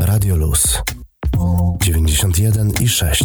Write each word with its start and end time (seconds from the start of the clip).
Radio 0.00 0.36
Luz 0.36 0.82
91 1.82 2.72
i 2.80 2.88
6. 2.88 3.24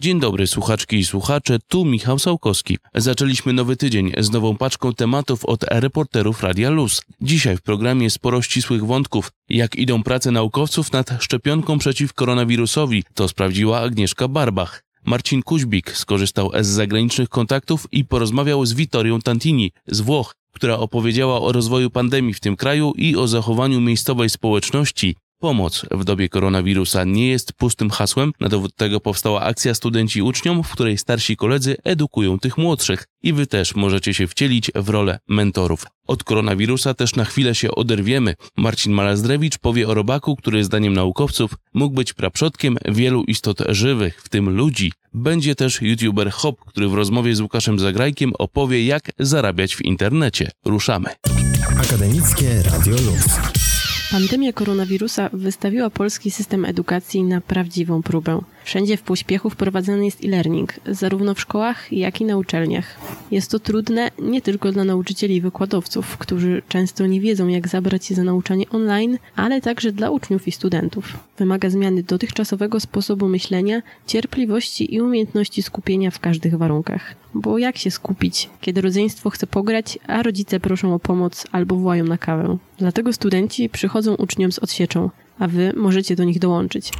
Dzień 0.00 0.20
dobry 0.20 0.46
słuchaczki 0.46 0.96
i 0.96 1.04
słuchacze, 1.04 1.58
tu 1.68 1.84
Michał 1.84 2.18
Sałkowski. 2.18 2.78
Zaczęliśmy 2.94 3.52
nowy 3.52 3.76
tydzień 3.76 4.12
z 4.18 4.30
nową 4.30 4.56
paczką 4.56 4.94
tematów 4.94 5.44
od 5.44 5.64
reporterów 5.68 6.42
Radia 6.42 6.70
Luz. 6.70 7.02
Dzisiaj 7.20 7.56
w 7.56 7.62
programie 7.62 8.10
sporo 8.10 8.42
ścisłych 8.42 8.86
wątków. 8.86 9.32
Jak 9.48 9.76
idą 9.76 10.02
prace 10.02 10.30
naukowców 10.30 10.92
nad 10.92 11.10
szczepionką 11.20 11.78
przeciw 11.78 12.14
koronawirusowi, 12.14 13.04
to 13.14 13.28
sprawdziła 13.28 13.80
Agnieszka 13.80 14.28
Barbach. 14.28 14.82
Marcin 15.04 15.42
Kuźbik 15.42 15.96
skorzystał 15.96 16.50
z 16.60 16.66
zagranicznych 16.66 17.28
kontaktów 17.28 17.86
i 17.92 18.04
porozmawiał 18.04 18.66
z 18.66 18.72
Vittorią 18.72 19.20
Tantini 19.20 19.72
z 19.86 20.00
Włoch, 20.00 20.34
która 20.52 20.78
opowiedziała 20.78 21.40
o 21.40 21.52
rozwoju 21.52 21.90
pandemii 21.90 22.34
w 22.34 22.40
tym 22.40 22.56
kraju 22.56 22.92
i 22.96 23.16
o 23.16 23.28
zachowaniu 23.28 23.80
miejscowej 23.80 24.30
społeczności. 24.30 25.16
Pomoc 25.40 25.86
w 25.90 26.04
dobie 26.04 26.28
koronawirusa 26.28 27.04
nie 27.04 27.28
jest 27.28 27.52
pustym 27.52 27.90
hasłem, 27.90 28.32
na 28.40 28.48
dowód 28.48 28.76
tego 28.76 29.00
powstała 29.00 29.42
akcja 29.42 29.74
Studenci 29.74 30.22
Uczniom, 30.22 30.62
w 30.62 30.72
której 30.72 30.98
starsi 30.98 31.36
koledzy 31.36 31.76
edukują 31.84 32.38
tych 32.38 32.58
młodszych 32.58 33.04
i 33.22 33.32
wy 33.32 33.46
też 33.46 33.74
możecie 33.74 34.14
się 34.14 34.26
wcielić 34.26 34.70
w 34.74 34.88
rolę 34.88 35.18
mentorów. 35.28 35.86
Od 36.06 36.24
koronawirusa 36.24 36.94
też 36.94 37.16
na 37.16 37.24
chwilę 37.24 37.54
się 37.54 37.70
oderwiemy. 37.70 38.34
Marcin 38.56 38.92
Malazdrewicz 38.92 39.58
powie 39.58 39.88
o 39.88 39.94
robaku, 39.94 40.36
który 40.36 40.64
zdaniem 40.64 40.92
naukowców 40.92 41.54
mógł 41.74 41.94
być 41.94 42.12
praprzodkiem 42.12 42.76
wielu 42.88 43.24
istot 43.24 43.58
żywych, 43.68 44.22
w 44.22 44.28
tym 44.28 44.50
ludzi. 44.50 44.92
Będzie 45.12 45.54
też 45.54 45.82
youtuber 45.82 46.30
Hop, 46.30 46.64
który 46.66 46.88
w 46.88 46.94
rozmowie 46.94 47.34
z 47.34 47.40
Łukaszem 47.40 47.78
Zagrajkiem 47.78 48.32
opowie 48.38 48.86
jak 48.86 49.10
zarabiać 49.18 49.76
w 49.76 49.84
internecie. 49.84 50.50
Ruszamy. 50.64 51.08
Akademickie 51.78 52.62
Radio 52.62 52.94
Luz. 52.94 53.59
Pandemia 54.10 54.52
koronawirusa 54.52 55.30
wystawiła 55.32 55.90
polski 55.90 56.30
system 56.30 56.64
edukacji 56.64 57.22
na 57.22 57.40
prawdziwą 57.40 58.02
próbę. 58.02 58.40
Wszędzie 58.64 58.96
w 58.96 59.02
pośpiechu 59.02 59.50
wprowadzany 59.50 60.04
jest 60.04 60.24
e-learning, 60.24 60.74
zarówno 60.86 61.34
w 61.34 61.40
szkołach, 61.40 61.92
jak 61.92 62.20
i 62.20 62.24
na 62.24 62.36
uczelniach. 62.36 62.96
Jest 63.30 63.50
to 63.50 63.58
trudne 63.58 64.10
nie 64.18 64.42
tylko 64.42 64.72
dla 64.72 64.84
nauczycieli 64.84 65.36
i 65.36 65.40
wykładowców, 65.40 66.16
którzy 66.18 66.62
często 66.68 67.06
nie 67.06 67.20
wiedzą, 67.20 67.48
jak 67.48 67.68
zabrać 67.68 68.06
się 68.06 68.14
za 68.14 68.24
nauczanie 68.24 68.68
online, 68.70 69.18
ale 69.36 69.60
także 69.60 69.92
dla 69.92 70.10
uczniów 70.10 70.48
i 70.48 70.52
studentów. 70.52 71.16
Wymaga 71.38 71.70
zmiany 71.70 72.02
dotychczasowego 72.02 72.80
sposobu 72.80 73.28
myślenia, 73.28 73.82
cierpliwości 74.06 74.94
i 74.94 75.00
umiejętności 75.00 75.62
skupienia 75.62 76.10
w 76.10 76.20
każdych 76.20 76.56
warunkach. 76.56 77.14
Bo 77.34 77.58
jak 77.58 77.78
się 77.78 77.90
skupić, 77.90 78.50
kiedy 78.60 78.80
rodzeństwo 78.80 79.30
chce 79.30 79.46
pograć, 79.46 79.98
a 80.06 80.22
rodzice 80.22 80.60
proszą 80.60 80.94
o 80.94 80.98
pomoc 80.98 81.46
albo 81.52 81.76
wołają 81.76 82.04
na 82.04 82.18
kawę? 82.18 82.56
Dlatego 82.78 83.12
studenci 83.12 83.68
przychodzą 83.68 84.14
uczniom 84.14 84.52
z 84.52 84.58
odsieczą, 84.58 85.10
a 85.38 85.48
wy 85.48 85.72
możecie 85.76 86.16
do 86.16 86.24
nich 86.24 86.38
dołączyć. 86.38 86.92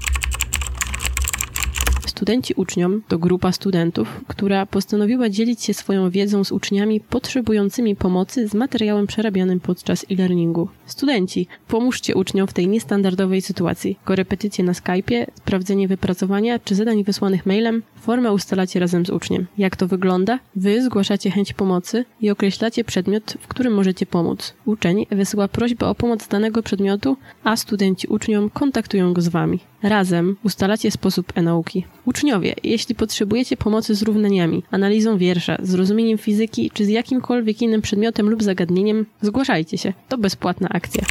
Studenci 2.21 2.55
uczniom 2.55 3.03
to 3.09 3.19
grupa 3.19 3.53
studentów, 3.53 4.21
która 4.27 4.67
postanowiła 4.67 5.29
dzielić 5.29 5.63
się 5.63 5.75
swoją 5.75 6.11
wiedzą 6.11 6.45
z 6.45 6.53
uczniami 6.53 7.01
potrzebującymi 7.01 7.97
pomocy 7.97 8.49
z 8.49 8.55
materiałem 8.55 9.07
przerabianym 9.07 9.61
podczas 9.61 10.07
e-learningu. 10.11 10.69
Studenci, 10.87 11.47
pomóżcie 11.69 12.15
uczniom 12.15 12.47
w 12.47 12.53
tej 12.53 12.69
niestandardowej 12.69 13.43
sytuacji. 13.43 13.99
Korepetycje 14.05 14.65
na 14.65 14.73
Skype'ie, 14.73 15.27
sprawdzenie 15.35 15.89
wypracowania 15.89 16.59
czy 16.59 16.75
zadań 16.75 17.05
wysłanych 17.05 17.47
mailem, 17.47 17.83
formę 18.01 18.33
ustalacie 18.33 18.81
razem 18.81 19.07
z 19.07 19.11
uczniem. 19.11 19.47
Jak 19.59 19.77
to 19.77 19.87
wygląda? 19.87 20.39
Wy 20.57 20.83
zgłaszacie 20.83 21.31
chęć 21.31 21.53
pomocy 21.53 22.05
i 22.21 22.31
określacie 22.31 22.85
przedmiot, 22.85 23.37
w 23.41 23.49
którym 23.49 23.75
możecie 23.75 24.07
pomóc. 24.07 24.55
Uczeń 24.65 25.07
wysyła 25.11 25.49
prośbę 25.49 25.87
o 25.87 25.95
pomoc 25.95 26.29
danego 26.29 26.63
przedmiotu, 26.63 27.17
a 27.45 27.57
studenci 27.57 28.07
uczniom 28.09 28.51
kontaktują 28.51 29.13
go 29.13 29.21
z 29.21 29.29
wami. 29.29 29.59
Razem 29.83 30.37
ustalacie 30.45 30.91
sposób 30.91 31.33
e-nauki. 31.35 31.85
Uczniowie, 32.05 32.55
jeśli 32.65 32.95
potrzebujecie 32.95 33.57
pomocy 33.57 33.95
z 33.95 34.03
równaniami, 34.03 34.63
analizą 34.71 35.19
wiersza, 35.19 35.57
zrozumieniem 35.63 36.19
fizyki 36.19 36.71
czy 36.75 36.85
z 36.85 36.89
jakimkolwiek 36.89 37.63
innym 37.63 37.83
przedmiotem 37.83 38.31
lub 38.31 38.43
zagadnieniem, 38.43 39.07
zgłaszajcie 39.23 39.79
się. 39.79 39.93
To 40.09 40.19
bezpłatna 40.19 40.69
akcja. 40.69 41.05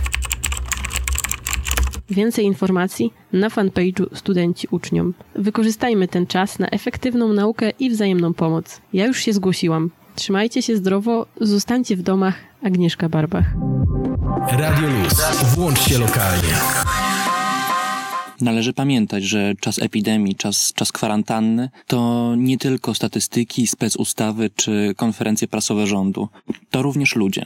Więcej 2.11 2.45
informacji 2.45 3.13
na 3.33 3.49
fanpage'u 3.49 4.15
Studenci 4.15 4.67
Uczniom. 4.71 5.13
Wykorzystajmy 5.35 6.07
ten 6.07 6.27
czas 6.27 6.59
na 6.59 6.67
efektywną 6.67 7.33
naukę 7.33 7.69
i 7.79 7.89
wzajemną 7.89 8.33
pomoc. 8.33 8.81
Ja 8.93 9.05
już 9.05 9.19
się 9.19 9.33
zgłosiłam. 9.33 9.91
Trzymajcie 10.15 10.61
się 10.61 10.77
zdrowo, 10.77 11.25
zostańcie 11.41 11.95
w 11.95 12.01
domach. 12.01 12.35
Agnieszka 12.63 13.09
Barbach. 13.09 13.45
Radio 14.51 14.87
Luz. 14.87 15.13
Włącz 15.55 15.79
się 15.79 15.97
lokalnie. 15.97 16.53
Należy 18.41 18.73
pamiętać, 18.73 19.23
że 19.23 19.53
czas 19.59 19.79
epidemii, 19.79 20.35
czas, 20.35 20.73
czas 20.73 20.91
kwarantanny 20.91 21.69
to 21.87 22.33
nie 22.37 22.57
tylko 22.57 22.93
statystyki, 22.93 23.67
specustawy 23.67 24.49
czy 24.55 24.93
konferencje 24.97 25.47
prasowe 25.47 25.87
rządu. 25.87 26.29
To 26.71 26.81
również 26.81 27.15
ludzie. 27.15 27.43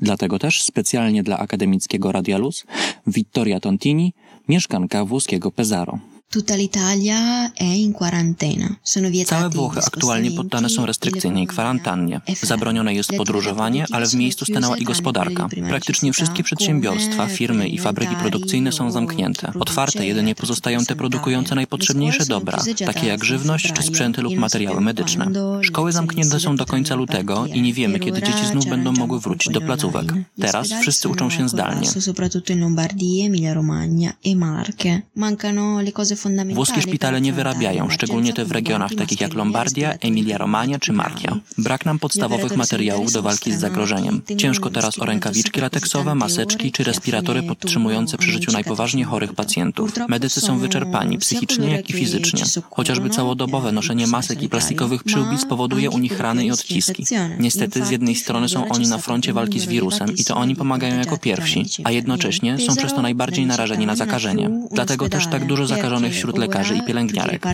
Dlatego 0.00 0.38
też 0.38 0.62
specjalnie 0.62 1.22
dla 1.22 1.38
akademickiego 1.38 2.12
Radia 2.12 2.38
Luz 2.38 2.64
Vittoria 3.06 3.60
Tontini, 3.60 4.12
mieszkanka 4.48 5.04
włoskiego 5.04 5.50
Pesaro. 5.50 5.98
Tutta 6.32 6.54
l'Italia 6.56 7.52
è 7.52 7.64
in 7.64 7.92
quarantena. 7.92 8.76
Sono 8.82 9.08
Całe 9.24 9.50
Włochy 9.50 9.80
aktualnie 9.80 10.30
poddane 10.30 10.68
są 10.68 10.86
restrykcyjnej 10.86 11.46
kwarantannie. 11.46 12.20
Zabronione 12.42 12.94
jest 12.94 13.10
podróżowanie, 13.16 13.86
ale 13.90 14.06
w 14.06 14.14
miejscu 14.14 14.44
stanęła 14.44 14.76
i 14.78 14.84
gospodarka. 14.84 15.48
Praktycznie 15.68 16.12
wszystkie 16.12 16.42
przedsiębiorstwa, 16.42 17.26
firmy 17.26 17.68
i 17.68 17.78
fabryki 17.78 18.16
produkcyjne 18.16 18.72
są 18.72 18.90
zamknięte. 18.90 19.52
Otwarte 19.60 20.06
jedynie 20.06 20.34
pozostają 20.34 20.84
te 20.84 20.96
produkujące 20.96 21.54
najpotrzebniejsze 21.54 22.26
dobra, 22.26 22.58
takie 22.86 23.06
jak 23.06 23.24
żywność 23.24 23.72
czy 23.72 23.82
sprzęty 23.82 24.22
lub 24.22 24.36
materiały 24.36 24.80
medyczne. 24.80 25.30
Szkoły 25.62 25.92
zamknięte 25.92 26.40
są 26.40 26.56
do 26.56 26.66
końca 26.66 26.94
lutego 26.94 27.46
i 27.46 27.62
nie 27.62 27.72
wiemy, 27.72 27.98
kiedy 27.98 28.22
dzieci 28.22 28.46
znów 28.46 28.66
będą 28.66 28.92
mogły 28.92 29.20
wrócić 29.20 29.52
do 29.52 29.60
placówek. 29.60 30.14
Teraz 30.40 30.68
wszyscy 30.80 31.08
uczą 31.08 31.30
się 31.30 31.48
zdalnie. 31.48 31.86
Soprattutto 31.86 32.52
in 32.52 32.60
Lombardia, 32.60 33.26
Emilia 33.26 33.54
Romagna 33.54 34.12
e 34.24 34.36
Marche. 34.36 35.02
Mancano 35.14 35.80
le 35.80 35.92
cose 35.92 36.21
Włoskie 36.54 36.82
szpitale 36.82 37.20
nie 37.20 37.32
wyrabiają, 37.32 37.90
szczególnie 37.90 38.32
te 38.32 38.44
w 38.44 38.52
regionach 38.52 38.94
takich 38.94 39.20
jak 39.20 39.34
Lombardia, 39.34 39.92
Emilia-Romagna 39.92 40.78
czy 40.78 40.92
Markia. 40.92 41.36
Brak 41.58 41.86
nam 41.86 41.98
podstawowych 41.98 42.56
materiałów 42.56 43.12
do 43.12 43.22
walki 43.22 43.52
z 43.52 43.60
zagrożeniem. 43.60 44.22
Ciężko 44.38 44.70
teraz 44.70 44.98
o 44.98 45.04
rękawiczki 45.04 45.60
lateksowe, 45.60 46.14
maseczki 46.14 46.72
czy 46.72 46.84
respiratory 46.84 47.42
podtrzymujące 47.42 48.18
przy 48.18 48.30
życiu 48.32 48.52
najpoważniej 48.52 49.04
chorych 49.04 49.34
pacjentów. 49.34 49.92
Medycy 50.08 50.40
są 50.40 50.58
wyczerpani, 50.58 51.18
psychicznie 51.18 51.70
jak 51.70 51.90
i 51.90 51.92
fizycznie. 51.92 52.42
Chociażby 52.70 53.10
całodobowe 53.10 53.72
noszenie 53.72 54.06
masek 54.06 54.42
i 54.42 54.48
plastikowych 54.48 55.04
przyłbic 55.04 55.44
powoduje 55.44 55.90
u 55.90 55.98
nich 55.98 56.20
rany 56.20 56.46
i 56.46 56.50
odciski. 56.50 57.04
Niestety 57.38 57.84
z 57.84 57.90
jednej 57.90 58.14
strony 58.14 58.48
są 58.48 58.68
oni 58.68 58.88
na 58.88 58.98
froncie 58.98 59.32
walki 59.32 59.60
z 59.60 59.66
wirusem 59.66 60.16
i 60.16 60.24
to 60.24 60.36
oni 60.36 60.56
pomagają 60.56 60.98
jako 60.98 61.18
pierwsi, 61.18 61.66
a 61.84 61.90
jednocześnie 61.90 62.58
są 62.58 62.76
przez 62.76 62.94
to 62.94 63.02
najbardziej 63.02 63.46
narażeni 63.46 63.86
na 63.86 63.96
zakażenie. 63.96 64.50
Dlatego 64.70 65.08
też 65.08 65.26
tak 65.26 65.46
dużo 65.46 65.66
zakażonych 65.66 66.11
wśród 66.12 66.38
lekarzy 66.38 66.76
i 66.76 66.82
pielęgniarek. 66.82 67.46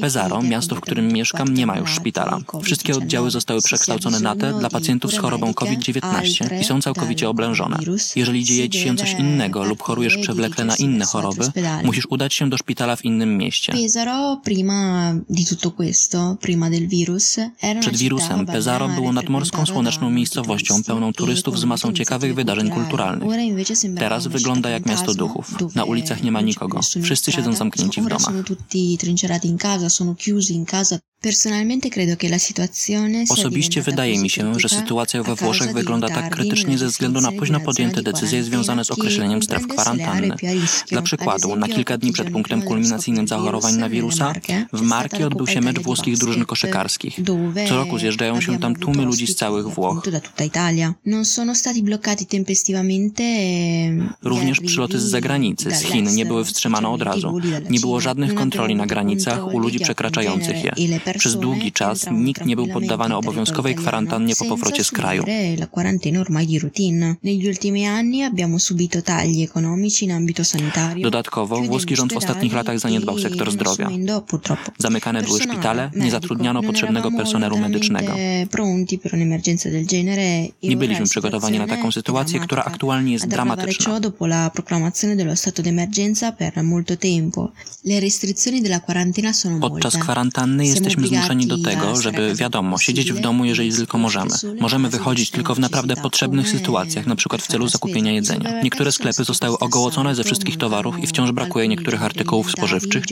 Pesaro, 0.00 0.42
miasto, 0.42 0.76
w 0.76 0.80
którym 0.80 1.08
mieszkam, 1.08 1.54
nie 1.54 1.66
ma 1.66 1.78
już 1.78 1.90
szpitala. 1.90 2.38
Wszystkie 2.62 2.96
oddziały 2.96 3.30
zostały 3.30 3.62
przekształcone 3.62 4.20
na 4.20 4.36
te 4.36 4.58
dla 4.58 4.70
pacjentów 4.70 5.12
z 5.12 5.18
chorobą 5.18 5.54
COVID-19 5.54 6.60
i 6.60 6.64
są 6.64 6.80
całkowicie 6.80 7.28
oblężone. 7.28 7.78
Jeżeli 8.16 8.44
dzieje 8.44 8.70
ci 8.70 8.78
się 8.78 8.96
coś 8.96 9.12
innego 9.12 9.64
lub 9.64 9.82
chorujesz 9.82 10.16
przewlekle 10.16 10.64
na 10.64 10.76
inne 10.76 11.04
choroby, 11.04 11.52
musisz 11.84 12.06
udać 12.10 12.34
się 12.34 12.50
do 12.50 12.56
szpitala 12.56 12.96
w 12.96 13.04
innym 13.04 13.38
mieście. 13.38 13.72
Przed 17.80 17.96
wirusem 17.96 18.46
Pesaro 18.46 18.88
było 18.88 19.12
nadmorską 19.12 19.66
słoneczną 19.66 20.10
miejscowością 20.10 20.82
pełną 20.82 21.12
turystów 21.12 21.58
z 21.58 21.64
masą 21.64 21.92
ciekawych 21.92 22.34
wydarzeń 22.34 22.70
kulturalnych. 22.70 23.28
Teraz 23.98 24.26
wygląda 24.26 24.70
jak 24.70 24.86
miasto 24.86 25.14
duchów. 25.14 25.74
Na 25.74 25.84
ulicach 25.84 26.22
nie 26.22 26.32
ma 26.32 26.40
nikogo. 26.40 26.80
Wszyscy 27.02 27.32
siedzą 27.32 27.56
zamknięci 27.64 28.00
w 28.00 28.04
domach. 28.04 28.20
Sono 28.20 28.42
tutti 28.42 28.96
trincerati 28.96 29.48
in 29.48 29.56
casa, 29.56 29.88
sono 29.88 30.14
chiusi 30.14 30.54
in 30.54 30.64
casa. 30.64 30.98
Osobiście 33.28 33.82
wydaje 33.82 34.18
mi 34.18 34.30
się, 34.30 34.60
że 34.60 34.68
sytuacja 34.68 35.22
we 35.22 35.34
Włoszech 35.34 35.72
wygląda 35.72 36.08
tak 36.08 36.30
krytycznie 36.30 36.78
ze 36.78 36.86
względu 36.86 37.20
na 37.20 37.32
późno 37.32 37.60
podjęte 37.60 38.02
decyzje 38.02 38.44
związane 38.44 38.84
z 38.84 38.90
określeniem 38.90 39.42
stref 39.42 39.66
kwarantanny. 39.66 40.34
Dla 40.90 41.02
przykładu, 41.02 41.56
na 41.56 41.68
kilka 41.68 41.98
dni 41.98 42.12
przed 42.12 42.30
punktem 42.30 42.62
kulminacyjnym 42.62 43.28
zachorowań 43.28 43.74
na 43.76 43.88
wirusa, 43.88 44.32
w 44.72 44.80
Marki 44.80 45.24
odbył 45.24 45.46
się 45.46 45.60
mecz 45.60 45.78
włoskich 45.80 46.18
drużyn 46.18 46.44
koszykarskich. 46.44 47.20
Co 47.68 47.76
roku 47.76 47.98
zjeżdżają 47.98 48.40
się 48.40 48.58
tam 48.58 48.76
tłumy 48.76 49.04
ludzi 49.04 49.26
z 49.26 49.36
całych 49.36 49.66
Włoch. 49.66 50.08
Również 54.22 54.60
przyloty 54.60 55.00
z 55.00 55.02
zagranicy, 55.02 55.70
z 55.70 55.82
Chin 55.82 56.14
nie 56.14 56.26
były 56.26 56.44
wstrzymane 56.44 56.88
od 56.88 57.02
razu. 57.02 57.40
Nie 57.70 57.80
było 57.80 58.00
żadnych 58.00 58.34
kontroli 58.34 58.74
na 58.74 58.86
granicach 58.86 59.54
u 59.54 59.58
ludzi 59.58 59.80
przekraczających 59.80 60.64
je. 60.64 60.72
Przez 61.18 61.36
długi 61.36 61.72
czas 61.72 62.06
nikt 62.12 62.46
nie 62.46 62.56
był 62.56 62.66
poddawany 62.66 63.16
obowiązkowej 63.16 63.74
kwarantannie 63.74 64.36
po 64.36 64.44
powrocie 64.44 64.84
z 64.84 64.90
kraju. 64.90 65.24
Dodatkowo 71.02 71.60
włoski 71.62 71.96
rząd 71.96 72.12
w 72.12 72.16
ostatnich 72.16 72.52
latach 72.52 72.78
zaniedbał 72.78 73.18
sektor 73.18 73.52
zdrowia. 73.52 73.90
Zamykane 74.78 75.22
były 75.22 75.40
szpitale, 75.40 75.90
nie 75.96 76.10
zatrudniano 76.10 76.62
potrzebnego 76.62 77.10
personelu 77.10 77.58
medycznego. 77.58 78.12
Nie 80.62 80.76
byliśmy 80.76 81.04
przygotowani 81.04 81.58
na 81.58 81.66
taką 81.66 81.92
sytuację, 81.92 82.40
która 82.40 82.64
aktualnie 82.64 83.12
jest 83.12 83.28
dramatyczna. 83.28 84.00
Podczas 89.60 89.96
kwarantanny 89.96 90.66
jesteśmy 90.66 91.03
zmuszeni 91.08 91.46
do 91.46 91.58
tego, 91.58 91.96
żeby, 91.96 92.34
wiadomo, 92.34 92.78
siedzieć 92.78 93.12
w 93.12 93.20
domu, 93.20 93.44
jeżeli 93.44 93.72
tylko 93.72 93.98
możemy. 93.98 94.30
Możemy 94.60 94.88
wychodzić 94.88 95.30
tylko 95.30 95.54
w 95.54 95.58
naprawdę 95.58 95.96
potrzebnych 95.96 96.48
sytuacjach, 96.48 97.06
na 97.06 97.16
przykład 97.16 97.42
w 97.42 97.46
celu 97.46 97.68
zakupienia 97.68 98.12
jedzenia. 98.12 98.62
Niektóre 98.62 98.92
sklepy 98.92 99.24
zostały 99.24 99.58
ogołocone 99.58 100.14
ze 100.14 100.24
wszystkich 100.24 100.56
towarów 100.56 100.98
i 100.98 101.06
wciąż 101.06 101.32
brakuje 101.32 101.68
niektórych 101.68 102.02
artykułów 102.02 102.50
spożywczych. 102.50 103.04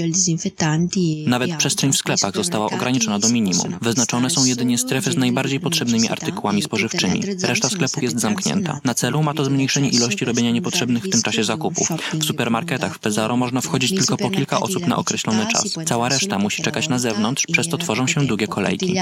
Nawet 1.26 1.56
przestrzeń 1.56 1.92
w 1.92 1.96
sklepach 1.96 2.34
została 2.34 2.66
ograniczona 2.66 3.18
do 3.18 3.28
minimum. 3.28 3.78
Wyznaczone 3.82 4.30
są 4.30 4.44
jedynie 4.44 4.78
strefy 4.78 5.12
z 5.12 5.16
najbardziej 5.16 5.60
potrzebnymi 5.60 6.08
artykułami 6.08 6.62
spożywczymi. 6.62 7.22
Reszta 7.42 7.68
sklepu 7.68 8.00
jest 8.00 8.20
zamknięta. 8.20 8.80
Na 8.84 8.94
celu 8.94 9.22
ma 9.22 9.34
to 9.34 9.44
zmniejszenie 9.44 9.88
ilości 9.88 10.24
robienia 10.24 10.50
niepotrzebnych 10.50 11.04
w 11.04 11.10
tym 11.10 11.22
czasie 11.22 11.44
zakupów. 11.44 11.88
W 12.14 12.24
supermarketach 12.24 12.94
w 12.94 12.98
Pesaro 12.98 13.36
można 13.36 13.60
wchodzić 13.60 13.94
tylko 13.94 14.16
po 14.16 14.30
kilka 14.30 14.60
osób 14.60 14.86
na 14.86 14.96
określony 14.96 15.46
czas. 15.46 15.64
Cała 15.86 16.08
reszta 16.08 16.38
musi 16.38 16.62
czekać 16.62 16.88
na 16.88 16.98
zewnątrz, 16.98 17.46
przez 17.52 17.68
to 17.72 17.78
tworzą 17.78 18.06
się 18.06 18.26
długie 18.26 18.46
kolejki. 18.46 18.94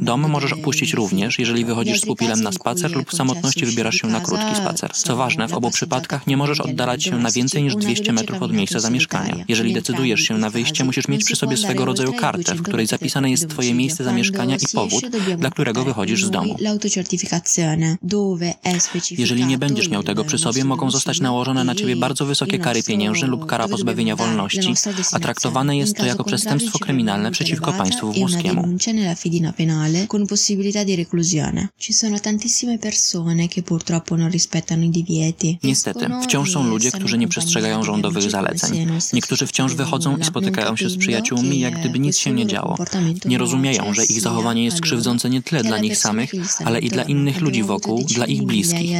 Dom 0.00 0.20
możesz 0.20 0.52
opuścić 0.52 0.92
również, 0.92 1.38
jeżeli 1.38 1.64
wychodzisz 1.64 2.00
z 2.00 2.06
pupilem 2.06 2.42
na 2.42 2.52
spacer 2.52 2.96
lub 2.96 3.10
w 3.10 3.16
samotności 3.16 3.66
wybierasz 3.66 3.94
się 3.94 4.08
na 4.08 4.20
krótki 4.20 4.54
spacer. 4.56 4.92
Co 4.92 5.16
ważne, 5.16 5.48
w 5.48 5.54
obu 5.54 5.70
przypadkach 5.70 6.26
nie 6.26 6.36
możesz 6.36 6.60
oddalać 6.60 7.04
się 7.04 7.18
na 7.18 7.30
więcej 7.30 7.62
niż 7.62 7.76
200 7.76 8.12
metrów 8.12 8.42
od 8.42 8.52
miejsca 8.52 8.80
zamieszkania. 8.80 9.44
Jeżeli 9.48 9.72
decydujesz 9.72 10.20
się 10.20 10.38
na 10.38 10.50
wyjście, 10.50 10.84
musisz 10.84 11.08
mieć 11.08 11.24
przy 11.24 11.36
sobie 11.36 11.56
swego 11.56 11.84
rodzaju 11.84 12.12
kartę, 12.12 12.54
w 12.54 12.62
której 12.62 12.86
zapisane 12.86 13.30
jest 13.30 13.48
twoje 13.48 13.74
miejsce 13.74 14.04
zamieszkania 14.04 14.56
i 14.56 14.74
powód, 14.74 15.04
dla 15.38 15.50
którego 15.50 15.84
wychodzisz 15.84 16.24
z 16.24 16.30
domu. 16.30 16.56
Jeżeli 19.18 19.46
nie 19.46 19.58
będziesz 19.58 19.88
miał 19.88 20.02
tego 20.02 20.24
przy 20.24 20.38
sobie, 20.38 20.64
mogą 20.64 20.90
zostać 20.90 21.20
nałożone 21.20 21.64
na 21.64 21.74
ciebie 21.74 21.96
bardzo 21.96 22.26
wysokie 22.26 22.58
kary 22.58 22.82
pieniężne 22.82 23.28
lub 23.28 23.46
kara 23.46 23.68
pozbawienia 23.68 24.16
wolności, 24.16 24.74
a 25.12 25.20
traktowane 25.20 25.76
jest 25.76 25.96
to 25.96 26.06
jako 26.06 26.24
przestępstwo 26.24 26.77
kryminalne 26.78 27.30
przeciwko 27.30 27.72
państwu 27.72 28.12
włoskiemu. 28.12 28.62
Niestety, 35.62 36.06
wciąż 36.22 36.52
są 36.52 36.66
ludzie, 36.68 36.90
którzy 36.92 37.18
nie 37.18 37.28
przestrzegają 37.28 37.82
rządowych 37.82 38.30
zaleceń. 38.30 38.86
Niektórzy 39.12 39.46
wciąż 39.46 39.74
wychodzą 39.74 40.16
i 40.16 40.24
spotykają 40.24 40.76
się 40.76 40.88
z 40.88 40.96
przyjaciółmi, 40.96 41.60
jak 41.60 41.80
gdyby 41.80 41.98
nic 41.98 42.18
się 42.18 42.32
nie 42.32 42.46
działo. 42.46 42.76
Nie 43.24 43.38
rozumieją, 43.38 43.94
że 43.94 44.04
ich 44.04 44.20
zachowanie 44.20 44.64
jest 44.64 44.80
krzywdzące 44.80 45.30
nie 45.30 45.42
tyle 45.42 45.62
dla 45.62 45.78
nich 45.78 45.96
samych, 45.96 46.30
ale 46.64 46.78
i 46.80 46.88
dla 46.88 47.02
innych 47.02 47.40
ludzi 47.40 47.62
wokół, 47.62 48.04
dla 48.04 48.26
ich 48.26 48.42
bliskich. 48.42 48.90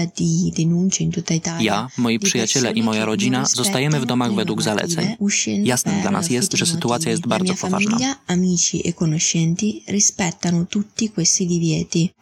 Ja, 1.61 1.89
moi 1.97 2.19
przyjaciele 2.19 2.73
i 2.73 2.83
moja 2.83 3.05
rodzina 3.05 3.45
zostajemy 3.47 4.01
w 4.01 4.07
domach 4.07 4.35
według 4.35 4.63
zaleceń. 4.63 5.17
Jasnym 5.65 6.01
dla 6.01 6.11
nas 6.11 6.31
jest, 6.31 6.53
że 6.53 6.67
sytuacja 6.67 7.11
jest 7.11 7.27
bardzo 7.27 7.55
poważna. 7.55 7.68
famiglia, 7.69 8.21
amici 8.27 8.81
e 8.81 8.95
conoscenti 8.95 9.83
rispettano 9.87 10.67
tutti 10.67 11.11
questi 11.11 11.47
divieti. 11.47 12.13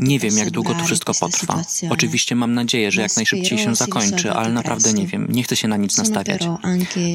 Nie 0.00 0.18
wiem, 0.18 0.38
jak 0.38 0.50
długo 0.50 0.74
to 0.74 0.84
wszystko 0.84 1.14
potrwa. 1.14 1.64
Oczywiście 1.90 2.34
mam 2.36 2.54
nadzieję, 2.54 2.92
że 2.92 3.00
jak 3.02 3.16
najszybciej 3.16 3.58
się 3.58 3.74
zakończy, 3.74 4.32
ale 4.32 4.52
naprawdę 4.52 4.92
nie 4.92 5.06
wiem. 5.06 5.26
Nie 5.30 5.42
chcę 5.42 5.56
się 5.56 5.68
na 5.68 5.76
nic 5.76 5.96
nastawiać. 5.98 6.42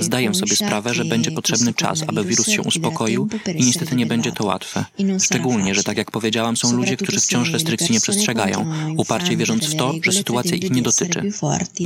Zdaję 0.02 0.34
sobie 0.34 0.56
sprawę, 0.56 0.94
że 0.94 1.06
będzie 1.06 1.32
potrzebny 1.32 1.74
czas, 1.74 2.04
aby 2.08 2.24
wirus 2.26 2.48
się 2.48 2.62
uspokoił 2.62 3.28
i 3.56 3.66
niestety 3.66 3.96
nie 3.96 4.06
będzie 4.06 4.32
to 4.32 4.46
łatwe. 4.46 4.86
Szczególnie, 5.24 5.76
że 5.76 5.84
tak 5.84 5.98
jak 5.98 6.12
powiedziałam, 6.12 6.58
są 6.58 6.74
ludzie, 6.74 6.98
którzy 6.98 7.20
wciąż 7.20 7.52
restrykcji 7.52 7.94
nie 7.94 8.02
przestrzegają, 8.02 8.66
uparcie 8.98 9.38
wierząc 9.38 9.66
w 9.66 9.76
to, 9.76 9.94
że 10.04 10.12
sytuacja 10.12 10.58
ich 10.58 10.72
nie 10.72 10.82
dotyczy. 10.82 11.32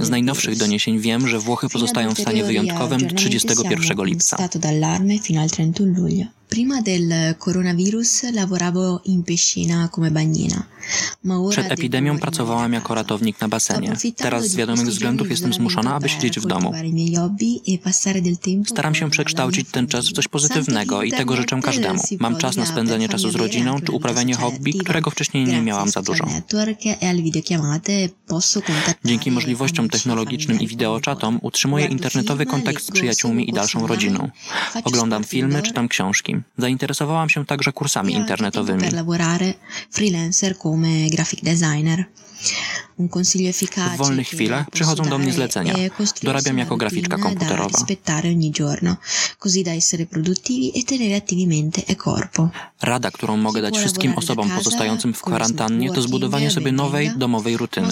Z 0.01 0.09
najnowszych 0.09 0.57
doniesień 0.57 0.99
wiem, 0.99 1.27
że 1.27 1.39
Włochy 1.39 1.69
pozostają 1.69 2.13
w 2.15 2.19
stanie 2.19 2.43
wyjątkowym 2.43 3.07
do 3.07 3.15
31 3.15 4.05
lipca. 4.05 4.37
Prima 6.53 6.81
del 6.81 7.35
coronavirus 7.39 8.31
lavoravo 8.31 9.01
in 9.05 9.23
piscina 9.23 9.89
come 9.89 10.11
bagnina. 10.11 10.63
Przed 11.49 11.71
epidemią 11.71 12.19
pracowałam 12.19 12.73
jako 12.73 12.95
ratownik 12.95 13.41
na 13.41 13.47
basenie. 13.47 13.93
Teraz 14.17 14.47
z 14.47 14.55
wiadomych 14.55 14.87
względów 14.87 15.29
jestem 15.29 15.53
zmuszona, 15.53 15.95
aby 15.95 16.09
siedzieć 16.09 16.39
w 16.39 16.45
domu. 16.45 16.73
Staram 18.65 18.95
się 18.95 19.09
przekształcić 19.09 19.69
ten 19.71 19.87
czas 19.87 20.09
w 20.09 20.11
coś 20.11 20.27
pozytywnego 20.27 21.03
i 21.03 21.11
tego 21.11 21.35
życzę 21.35 21.59
każdemu. 21.61 22.01
Mam 22.19 22.37
czas 22.37 22.55
na 22.57 22.65
spędzanie 22.65 23.09
czasu 23.09 23.31
z 23.31 23.35
rodziną 23.35 23.81
czy 23.81 23.91
uprawianie 23.91 24.35
hobby, 24.35 24.73
którego 24.73 25.11
wcześniej 25.11 25.45
nie 25.45 25.61
miałam 25.61 25.89
za 25.89 26.01
dużo. 26.01 26.25
Dzięki 29.05 29.31
możliwościom 29.31 29.89
technologicznym 29.89 30.59
i 30.59 30.67
wideoczatom 30.67 31.39
utrzymuję 31.41 31.85
internetowy 31.85 32.45
kontakt 32.45 32.83
z 32.83 32.91
przyjaciółmi 32.91 33.49
i 33.49 33.53
dalszą 33.53 33.87
rodziną. 33.87 34.29
Oglądam 34.83 35.23
filmy, 35.23 35.61
czytam 35.61 35.87
książki. 35.87 36.42
Zainteresowałam 36.57 37.29
się 37.29 37.45
także 37.45 37.71
kursami 37.71 38.13
internetowymi. 38.13 38.83
W 43.95 43.97
wolnych 43.97 44.27
chwilach 44.27 44.71
przychodzą 44.71 45.03
do 45.03 45.17
mnie 45.17 45.33
zlecenia. 45.33 45.73
E 45.73 45.89
Dorabiam 46.23 46.57
jako 46.57 46.77
graficzka 46.77 47.17
komputerowa. 47.17 47.79
Rada, 52.81 53.11
którą 53.11 53.37
mogę 53.37 53.61
dać 53.61 53.77
wszystkim 53.77 54.13
osobom 54.15 54.49
pozostającym 54.49 55.13
w 55.13 55.21
kwarantannie, 55.21 55.91
to 55.91 56.01
zbudowanie 56.01 56.51
sobie 56.51 56.71
nowej, 56.71 57.11
domowej 57.17 57.57
rutyny. 57.57 57.87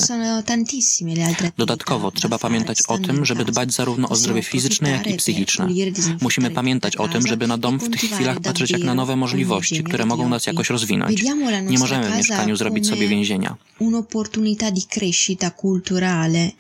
Dodatkowo 1.58 2.12
trzeba 2.12 2.40
pamiętać 2.40 2.78
o 2.88 2.98
tym, 2.98 3.26
żeby 3.26 3.46
dbać 3.46 3.74
zarówno 3.74 4.10
o 4.10 4.16
zdrowie 4.16 4.44
fizyczne, 4.44 4.90
jak 4.90 5.08
i 5.08 5.14
psychiczne. 5.18 5.68
Musimy 6.22 6.52
pamiętać 6.52 6.96
o 6.98 7.08
tym, 7.08 7.28
żeby 7.28 7.48
na 7.48 7.58
dom 7.58 7.80
w 7.80 7.90
tych 7.90 8.02
chwilach 8.02 8.40
patrzeć 8.40 8.72
jak 8.72 8.84
na 8.84 8.96
nowe 8.96 9.16
możliwości, 9.16 9.84
które 9.84 10.06
mogą 10.06 10.30
nas 10.30 10.46
jakoś 10.48 10.70
rozwinąć. 10.70 11.24
Nie 11.64 11.80
możemy 11.80 12.12
w 12.12 12.18
mieszkaniu 12.18 12.56
zrobić 12.56 12.88
sobie 12.88 13.08
więzienia. 13.08 13.56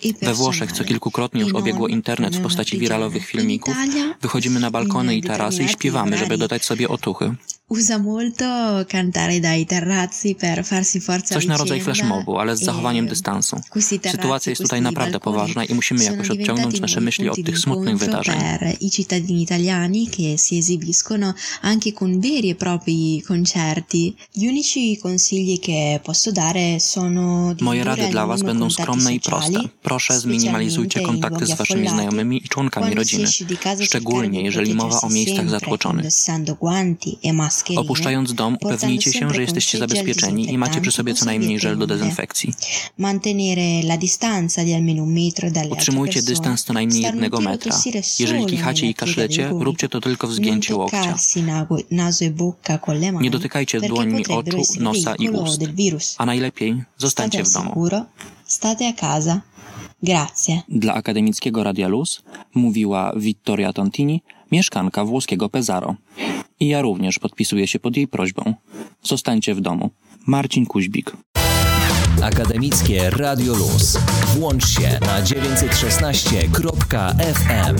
E 0.03 0.25
We 0.25 0.33
Włoszech, 0.33 0.71
co 0.71 0.83
kilkukrotnie 0.83 1.41
już 1.41 1.53
obiegło 1.53 1.87
internet 1.87 2.35
w 2.35 2.41
postaci 2.41 2.79
wiralowych 2.79 3.25
filmików, 3.25 3.75
wychodzimy 4.21 4.59
na 4.59 4.71
balkony 4.71 5.15
i 5.15 5.21
tarasy 5.21 5.63
i 5.63 5.69
śpiewamy, 5.69 6.17
żeby 6.17 6.37
dodać 6.37 6.65
sobie 6.65 6.89
otuchy. 6.89 7.35
Usa 7.71 7.97
molto 7.97 8.45
cantare 8.85 9.39
dai 9.39 9.65
terrazzi 9.65 10.35
per 10.35 10.65
farsi 10.65 10.99
forza 10.99 11.35
Coś 11.35 11.45
na 11.45 11.57
rodzaj 11.57 11.81
flashmobu, 11.81 12.37
ale 12.37 12.57
z 12.57 12.63
zachowaniem 12.63 13.07
dystansu. 13.07 13.61
Sytuacja 14.11 14.49
jest 14.49 14.61
tutaj 14.61 14.81
naprawdę 14.81 15.19
poważna 15.19 15.65
i 15.65 15.73
musimy 15.73 16.03
jakoś 16.03 16.29
odciągnąć 16.29 16.79
nasze 16.79 17.01
myśli 17.01 17.29
od 17.29 17.43
tych 17.45 17.59
smutnych 17.59 17.97
wydarzeń. 17.97 18.35
I 18.79 18.91
cittadini 18.91 19.41
italiani 19.43 20.07
che 20.07 20.37
si 20.37 20.57
esibiscono 20.57 21.33
anche 21.61 21.93
con 21.93 22.21
veri 22.21 22.49
e 22.49 22.55
propri 22.55 23.23
concerti. 23.27 24.15
Gli 24.35 24.47
unici 24.47 24.97
consigli 24.97 25.59
che 25.59 25.99
posso 26.03 26.31
dare 26.31 26.79
sono 26.79 27.55
Moje 27.71 27.83
rady 27.83 28.07
dla 28.07 28.27
Was 28.27 28.43
będą 28.43 28.69
skromne 28.69 29.15
i 29.15 29.19
proste. 29.19 29.59
Proszę, 29.83 30.19
zminimalizujcie 30.19 31.01
kontakty 31.01 31.45
z 31.45 31.51
Waszymi 31.51 31.89
znajomymi 31.89 32.45
i 32.45 32.49
członkami 32.49 32.95
rodziny, 32.95 33.27
szczególnie 33.81 34.41
jeżeli 34.41 34.73
mowa 34.73 35.01
o 35.01 35.09
miejscach 35.09 35.49
zatłoczonych. 35.49 36.05
Opuszczając 37.75 38.33
dom, 38.33 38.57
upewnijcie 38.61 39.13
się, 39.13 39.29
że 39.29 39.41
jesteście 39.41 39.77
zabezpieczeni 39.77 40.53
i 40.53 40.57
macie 40.57 40.81
przy 40.81 40.91
sobie 40.91 41.13
co 41.13 41.25
najmniej 41.25 41.59
żel 41.59 41.77
do 41.77 41.87
dezynfekcji. 41.87 42.53
Utrzymujcie 45.69 46.21
dystans 46.21 46.63
co 46.63 46.73
najmniej 46.73 47.01
jednego 47.01 47.41
metra. 47.41 47.81
Jeżeli 48.19 48.45
kichacie 48.45 48.87
i 48.87 48.93
kaszlecie, 48.93 49.49
róbcie 49.51 49.89
to 49.89 50.01
tylko 50.01 50.27
w 50.27 50.33
zgięciu 50.33 50.79
łokcia. 50.79 51.15
Nie 53.21 53.31
dotykajcie 53.31 53.81
dłońmi 53.81 54.27
oczu, 54.27 54.61
nosa 54.79 55.15
i 55.15 55.29
ust. 55.29 55.61
A 56.17 56.25
najlepiej 56.25 56.83
zostańcie 56.97 57.43
w 57.43 57.49
domu. 57.53 57.60
State 58.45 58.87
a 58.87 58.93
casa. 58.93 59.41
Grazie. 60.03 60.61
Dla 60.69 60.93
akademickiego 60.93 61.63
Radia 61.63 61.87
Luz 61.87 62.23
mówiła 62.55 63.13
Vittoria 63.15 63.73
Tontini, 63.73 64.21
mieszkanka 64.51 65.05
włoskiego 65.05 65.49
Pesaro. 65.49 65.95
I 66.59 66.67
ja 66.67 66.81
również 66.81 67.19
podpisuję 67.19 67.67
się 67.67 67.79
pod 67.79 67.97
jej 67.97 68.07
prośbą. 68.07 68.53
Zostańcie 69.03 69.55
w 69.55 69.61
domu. 69.61 69.89
Marcin 70.27 70.65
Kuźbik. 70.65 71.11
Akademickie 72.23 73.09
Radio 73.09 73.53
Luz. 73.53 73.97
Włącz 74.35 74.67
się 74.67 74.99
na 75.01 75.21
916.fm. 75.21 77.75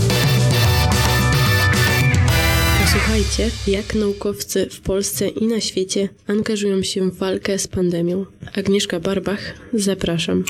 Posłuchajcie, 2.93 3.49
jak 3.67 3.95
naukowcy 3.95 4.69
w 4.69 4.81
Polsce 4.81 5.27
i 5.27 5.47
na 5.47 5.61
świecie 5.61 6.09
angażują 6.27 6.83
się 6.83 7.11
w 7.11 7.17
walkę 7.17 7.59
z 7.59 7.67
pandemią. 7.67 8.25
Agnieszka 8.53 8.99
Barbach, 8.99 9.53
zapraszam. 9.73 10.43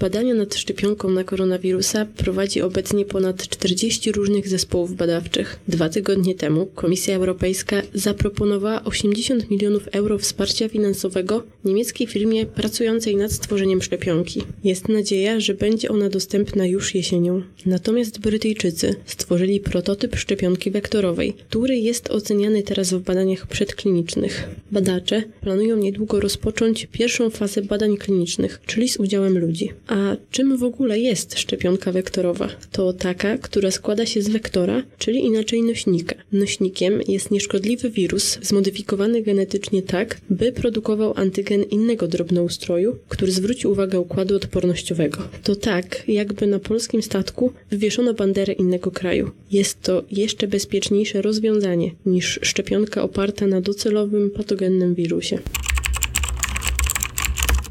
Badania 0.00 0.34
nad 0.34 0.54
szczepionką 0.54 1.10
na 1.10 1.24
koronawirusa 1.24 2.06
prowadzi 2.16 2.62
obecnie 2.62 3.04
ponad 3.04 3.48
40 3.48 4.12
różnych 4.12 4.48
zespołów 4.48 4.96
badawczych. 4.96 5.58
Dwa 5.68 5.88
tygodnie 5.88 6.34
temu 6.34 6.66
Komisja 6.66 7.16
Europejska 7.16 7.82
zaproponowała 7.94 8.84
80 8.84 9.50
milionów 9.50 9.88
euro 9.92 10.18
wsparcia 10.18 10.68
finansowego 10.68 11.42
niemieckiej 11.64 12.06
firmie 12.06 12.46
pracującej 12.46 13.16
nad 13.16 13.32
stworzeniem 13.32 13.82
szczepionki. 13.82 14.42
Jest 14.64 14.88
nadzieja, 14.88 15.40
że 15.40 15.54
będzie 15.54 15.88
ona 15.88 16.08
dostępna 16.08 16.66
już 16.66 16.94
jesienią. 16.94 17.42
Natomiast 17.66 18.20
Brytyjczycy 18.20 18.94
stworzyli 19.06 19.60
prototyp 19.60 20.16
szczepionki 20.16 20.70
wektorowej, 20.70 21.32
który 21.32 21.76
jest 21.76 22.10
oceniany 22.10 22.62
teraz 22.62 22.92
w 22.92 23.00
badaniach 23.00 23.46
przedklinicznych. 23.46 24.48
Badacze 24.72 25.22
planują 25.40 25.76
niedługo 25.76 26.20
rozpocząć 26.20 26.88
pierwszą 26.92 27.30
fazę 27.30 27.62
badań 27.62 27.96
klinicznych, 27.96 28.60
czyli 28.66 28.88
z 28.88 28.96
udziałem 28.96 29.38
ludzi. 29.38 29.70
A 29.90 30.16
czym 30.30 30.56
w 30.56 30.62
ogóle 30.62 30.98
jest 30.98 31.38
szczepionka 31.38 31.92
wektorowa? 31.92 32.48
To 32.72 32.92
taka, 32.92 33.38
która 33.38 33.70
składa 33.70 34.06
się 34.06 34.22
z 34.22 34.28
wektora, 34.28 34.82
czyli 34.98 35.18
inaczej 35.18 35.62
nośnika. 35.62 36.14
Nośnikiem 36.32 37.00
jest 37.08 37.30
nieszkodliwy 37.30 37.90
wirus 37.90 38.38
zmodyfikowany 38.42 39.22
genetycznie 39.22 39.82
tak, 39.82 40.20
by 40.30 40.52
produkował 40.52 41.12
antygen 41.16 41.62
innego 41.62 42.08
drobnoustroju, 42.08 42.96
który 43.08 43.32
zwróci 43.32 43.66
uwagę 43.66 44.00
układu 44.00 44.36
odpornościowego. 44.36 45.18
To 45.42 45.56
tak, 45.56 46.02
jakby 46.08 46.46
na 46.46 46.58
polskim 46.58 47.02
statku 47.02 47.52
wywieszono 47.70 48.14
banderę 48.14 48.52
innego 48.52 48.90
kraju. 48.90 49.30
Jest 49.50 49.82
to 49.82 50.02
jeszcze 50.10 50.48
bezpieczniejsze 50.48 51.22
rozwiązanie 51.22 51.90
niż 52.06 52.40
szczepionka 52.42 53.02
oparta 53.02 53.46
na 53.46 53.60
docelowym 53.60 54.30
patogennym 54.30 54.94
wirusie. 54.94 55.38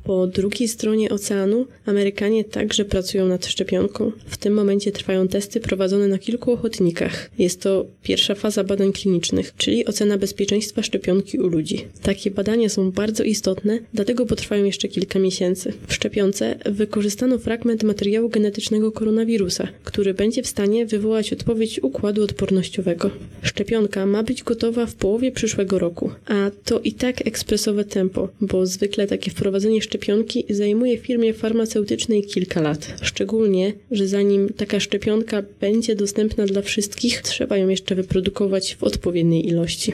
Po 0.10 0.28
drugiej 0.28 0.68
stronie 0.68 1.10
oceanu 1.10 1.66
Amerykanie 1.86 2.44
także 2.44 2.86
pracują 2.86 3.28
nad 3.28 3.46
szczepionką. 3.46 4.12
W 4.26 4.38
tym 4.38 4.54
momencie 4.54 4.92
trwają 4.92 5.28
testy 5.28 5.60
prowadzone 5.60 6.08
na 6.08 6.18
kilku 6.18 6.52
ochotnikach. 6.52 7.30
Jest 7.40 7.62
to 7.62 7.86
pierwsza 8.04 8.36
faza 8.36 8.64
badań 8.64 8.94
klinicznych, 8.94 9.54
czyli 9.58 9.86
ocena 9.86 10.18
bezpieczeństwa 10.18 10.84
szczepionki 10.84 11.40
u 11.40 11.48
ludzi. 11.48 11.86
Takie 12.02 12.32
badania 12.32 12.70
są 12.70 12.92
bardzo 12.92 13.24
istotne, 13.24 13.80
dlatego 13.94 14.26
potrwają 14.26 14.66
jeszcze 14.66 14.88
kilka 14.88 15.20
miesięcy. 15.20 15.74
W 15.88 15.94
szczepionce 15.94 16.60
wykorzystano 16.66 17.38
fragment 17.38 17.84
materiału 17.84 18.30
genetycznego 18.30 18.92
koronawirusa, 18.92 19.68
który 19.84 20.14
będzie 20.14 20.44
w 20.44 20.48
stanie 20.48 20.86
wywołać 20.86 21.34
odpowiedź 21.34 21.84
układu 21.84 22.24
odpornościowego. 22.24 23.12
Szczepionka 23.42 24.06
ma 24.06 24.24
być 24.24 24.44
gotowa 24.44 24.86
w 24.86 24.96
połowie 24.96 25.32
przyszłego 25.32 25.80
roku, 25.80 26.12
a 26.26 26.52
to 26.66 26.80
i 26.80 26.94
tak 26.94 27.28
ekspresowe 27.28 27.86
tempo, 27.86 28.30
bo 28.42 28.66
zwykle 28.66 29.08
takie 29.08 29.32
wprowadzenie 29.32 29.82
szczepionki 29.82 29.99
szczepionki 30.00 30.46
zajmuje 30.50 30.98
firmie 30.98 31.34
farmaceutycznej 31.34 32.24
kilka 32.24 32.62
lat. 32.62 32.94
Szczególnie, 33.02 33.74
że 33.92 34.08
zanim 34.08 34.50
taka 34.50 34.80
szczepionka 34.80 35.44
będzie 35.60 35.96
dostępna 35.96 36.46
dla 36.46 36.62
wszystkich, 36.62 37.22
trzeba 37.22 37.58
ją 37.58 37.70
jeszcze 37.70 37.96
wyprodukować 37.96 38.76
w 38.76 38.84
odpowiedniej 38.84 39.48
ilości. 39.48 39.94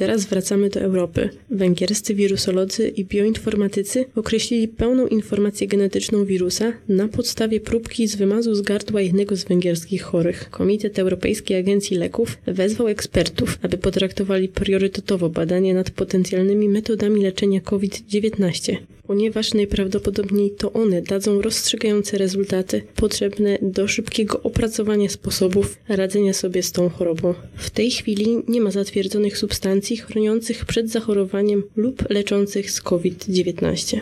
Teraz 0.00 0.24
wracamy 0.24 0.70
do 0.70 0.80
Europy. 0.80 1.28
Węgierscy 1.50 2.14
wirusolodzy 2.14 2.88
i 2.88 3.04
bioinformatycy 3.04 4.04
określili 4.16 4.68
pełną 4.68 5.06
informację 5.06 5.66
genetyczną 5.66 6.24
wirusa 6.24 6.72
na 6.88 7.08
podstawie 7.08 7.60
próbki 7.60 8.08
z 8.08 8.16
wymazu 8.16 8.54
z 8.54 8.60
gardła 8.60 9.00
jednego 9.00 9.36
z 9.36 9.44
węgierskich 9.44 10.02
chorych. 10.02 10.50
Komitet 10.50 10.98
Europejskiej 10.98 11.56
Agencji 11.56 11.96
Leków 11.96 12.38
wezwał 12.46 12.88
ekspertów, 12.88 13.58
aby 13.62 13.78
potraktowali 13.78 14.48
priorytetowo 14.48 15.28
badanie 15.28 15.74
nad 15.74 15.90
potencjalnymi 15.90 16.68
metodami 16.68 17.22
leczenia 17.22 17.60
COVID-19 17.60 18.76
ponieważ 19.10 19.54
najprawdopodobniej 19.54 20.50
to 20.50 20.72
one 20.72 21.02
dadzą 21.02 21.42
rozstrzygające 21.42 22.18
rezultaty 22.18 22.82
potrzebne 22.96 23.58
do 23.62 23.88
szybkiego 23.88 24.42
opracowania 24.42 25.08
sposobów 25.08 25.78
radzenia 25.88 26.32
sobie 26.32 26.62
z 26.62 26.72
tą 26.72 26.88
chorobą. 26.88 27.34
W 27.56 27.70
tej 27.70 27.90
chwili 27.90 28.42
nie 28.48 28.60
ma 28.60 28.70
zatwierdzonych 28.70 29.38
substancji 29.38 29.96
chroniących 29.96 30.64
przed 30.64 30.90
zachorowaniem 30.90 31.62
lub 31.76 32.10
leczących 32.10 32.70
z 32.70 32.82
COVID-19. 32.82 34.00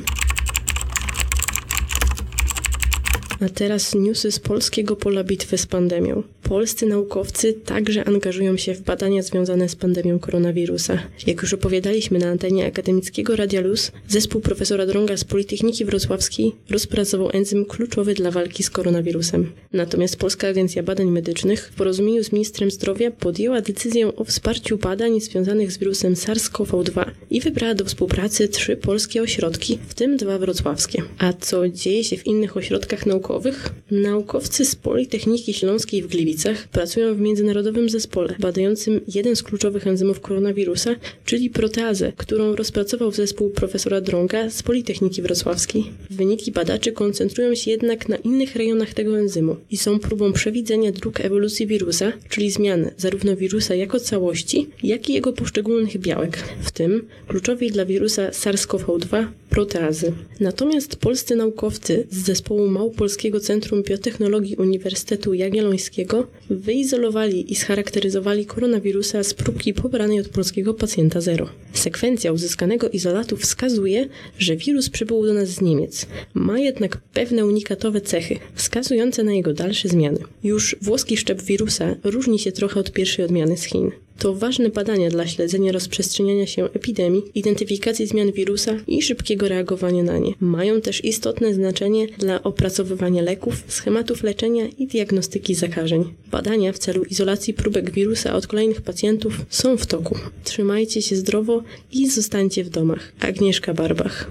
A 3.41 3.49
teraz 3.49 3.95
newsy 3.95 4.33
z 4.33 4.39
polskiego 4.39 4.97
pola 4.97 5.25
bitwy 5.25 5.59
z 5.59 5.67
pandemią. 5.67 6.23
Polscy 6.49 6.87
naukowcy 6.87 7.53
także 7.53 8.05
angażują 8.05 8.57
się 8.57 8.75
w 8.75 8.81
badania 8.81 9.23
związane 9.23 9.69
z 9.69 9.77
pandemią 9.77 10.19
koronawirusa. 10.19 10.99
Jak 11.27 11.43
już 11.43 11.55
opowiadaliśmy 11.55 12.19
na 12.19 12.27
antenie 12.27 12.67
akademickiego 12.67 13.37
Radia 13.37 13.61
Luz, 13.61 13.93
zespół 14.09 14.41
profesora 14.41 14.87
Drąga 14.87 15.17
z 15.17 15.25
Politechniki 15.25 15.85
Wrocławskiej 15.85 16.53
rozpracował 16.71 17.31
enzym 17.33 17.65
kluczowy 17.65 18.15
dla 18.15 18.31
walki 18.31 18.63
z 18.63 18.71
koronawirusem. 18.71 19.53
Natomiast 19.73 20.17
Polska 20.17 20.49
Agencja 20.49 20.83
Badań 20.83 21.11
Medycznych 21.11 21.69
w 21.69 21.75
porozumieniu 21.75 22.25
z 22.25 22.33
ministrem 22.33 22.71
zdrowia 22.71 23.11
podjęła 23.11 23.61
decyzję 23.61 24.17
o 24.17 24.25
wsparciu 24.25 24.79
badań 24.79 25.21
związanych 25.21 25.73
z 25.73 25.79
wirusem 25.79 26.15
SARS-CoV-2 26.15 27.05
i 27.31 27.41
wybrała 27.41 27.75
do 27.75 27.85
współpracy 27.85 28.49
trzy 28.49 28.77
polskie 28.77 29.23
ośrodki, 29.23 29.79
w 29.89 29.95
tym 29.95 30.17
dwa 30.17 30.39
wrocławskie. 30.39 31.03
A 31.19 31.33
co 31.33 31.69
dzieje 31.69 32.05
się 32.05 32.17
w 32.17 32.27
innych 32.27 32.57
ośrodkach 32.57 33.07
naukowych? 33.07 33.69
Naukowcy 33.91 34.65
z 34.65 34.77
Politechniki 34.77 35.55
Śląskiej 35.55 36.03
w 36.03 36.07
Gliwicach 36.07 36.38
pracują 36.73 37.15
w 37.15 37.21
międzynarodowym 37.21 37.89
zespole 37.89 38.35
badającym 38.39 39.01
jeden 39.15 39.37
z 39.37 39.43
kluczowych 39.43 39.87
enzymów 39.87 40.21
koronawirusa, 40.21 40.95
czyli 41.25 41.51
proteazę, 41.51 42.13
którą 42.17 42.57
rozpracował 42.57 43.13
zespół 43.13 43.51
profesora 43.51 44.01
Drąga 44.01 44.51
z 44.51 44.63
Politechniki 44.63 45.23
Wrocławskiej. 45.23 45.85
Wyniki 46.11 46.53
badaczy 46.53 46.93
koncentrują 46.93 47.55
się 47.55 47.71
jednak 47.71 48.09
na 48.09 48.17
innych 48.17 48.57
rejonach 48.57 48.95
tego 48.95 49.19
enzymu 49.19 49.57
i 49.71 49.77
są 49.77 49.99
próbą 49.99 50.33
przewidzenia 50.33 50.93
dróg 50.93 51.21
ewolucji 51.21 51.67
wirusa, 51.67 52.13
czyli 52.29 52.51
zmiany 52.51 52.95
zarówno 52.97 53.37
wirusa 53.37 53.75
jako 53.75 54.01
całości, 54.01 54.69
jak 54.83 55.11
i 55.11 55.13
jego 55.13 55.33
poszczególnych 55.33 55.99
białek, 55.99 56.39
w 56.63 56.71
tym 56.71 57.03
kluczowej 57.29 57.71
dla 57.71 57.85
wirusa 57.85 58.31
SARS-CoV-2 58.31 59.27
proteazy. 59.51 60.13
Natomiast 60.41 60.97
polscy 60.97 61.37
naukowcy 61.37 62.07
z 62.11 62.17
zespołu 62.17 62.69
Małopolskiego 62.69 63.41
Centrum 63.41 63.83
Biotechnologii 63.83 64.57
Uniwersytetu 64.57 65.35
Jagiellońskiego 65.35 66.18
wyizolowali 66.51 67.53
i 67.53 67.57
scharakteryzowali 67.57 68.47
koronawirusa 68.47 69.25
z 69.25 69.35
próbki 69.35 69.75
pobranej 69.75 70.21
od 70.21 70.29
polskiego 70.29 70.75
pacjenta 70.75 71.21
zero. 71.21 71.49
Sekwencja 71.73 72.33
uzyskanego 72.33 72.89
izolatu 72.89 73.37
wskazuje, 73.37 74.09
że 74.39 74.57
wirus 74.57 74.91
przybył 74.91 75.27
do 75.27 75.35
nas 75.35 75.49
z 75.49 75.61
Niemiec. 75.61 76.07
Ma 76.35 76.59
jednak 76.59 76.99
pewne 77.13 77.47
unikatowe 77.47 78.01
cechy, 78.01 78.39
wskazujące 78.55 79.25
na 79.25 79.33
jego 79.33 79.55
dalsze 79.55 79.89
zmiany. 79.89 80.19
Już 80.45 80.77
włoski 80.83 81.17
szczep 81.17 81.43
wirusa 81.43 81.95
różni 82.05 82.39
się 82.39 82.53
trochę 82.53 82.81
od 82.81 82.93
pierwszej 82.93 83.25
odmiany 83.25 83.57
z 83.57 83.65
Chin. 83.65 83.91
To 84.19 84.35
ważne 84.35 84.69
badania 84.69 85.11
dla 85.11 85.27
śledzenia 85.27 85.73
rozprzestrzeniania 85.73 86.47
się 86.47 86.65
epidemii, 86.65 87.23
identyfikacji 87.35 88.07
zmian 88.07 88.33
wirusa 88.33 88.77
i 88.87 89.03
szybkiego 89.03 89.49
reagowania 89.49 90.03
na 90.03 90.19
nie. 90.19 90.33
Mają 90.41 90.81
też 90.81 91.05
istotne 91.05 91.55
znaczenie 91.55 92.07
dla 92.07 92.43
opracowywania 92.43 93.23
leków, 93.23 93.55
schematów 93.69 94.23
leczenia 94.23 94.67
i 94.79 94.87
diagnostyki 94.87 95.55
zakażeń. 95.55 96.15
Badania 96.31 96.73
w 96.73 96.79
celu 96.79 97.05
izolacji 97.05 97.55
próbek 97.55 97.91
wirusa 97.91 98.35
od 98.35 98.47
kolejnych 98.47 98.83
pacjentów 98.83 99.35
są 99.51 99.77
w 99.77 99.87
toku. 99.87 100.19
Trzymajcie 100.45 101.03
się 101.03 101.17
zdrowo 101.17 101.63
i 101.93 102.11
zostańcie 102.11 102.65
w 102.65 102.71
domach. 102.71 103.13
Agnieszka 103.21 103.75
Barbach. 103.75 104.31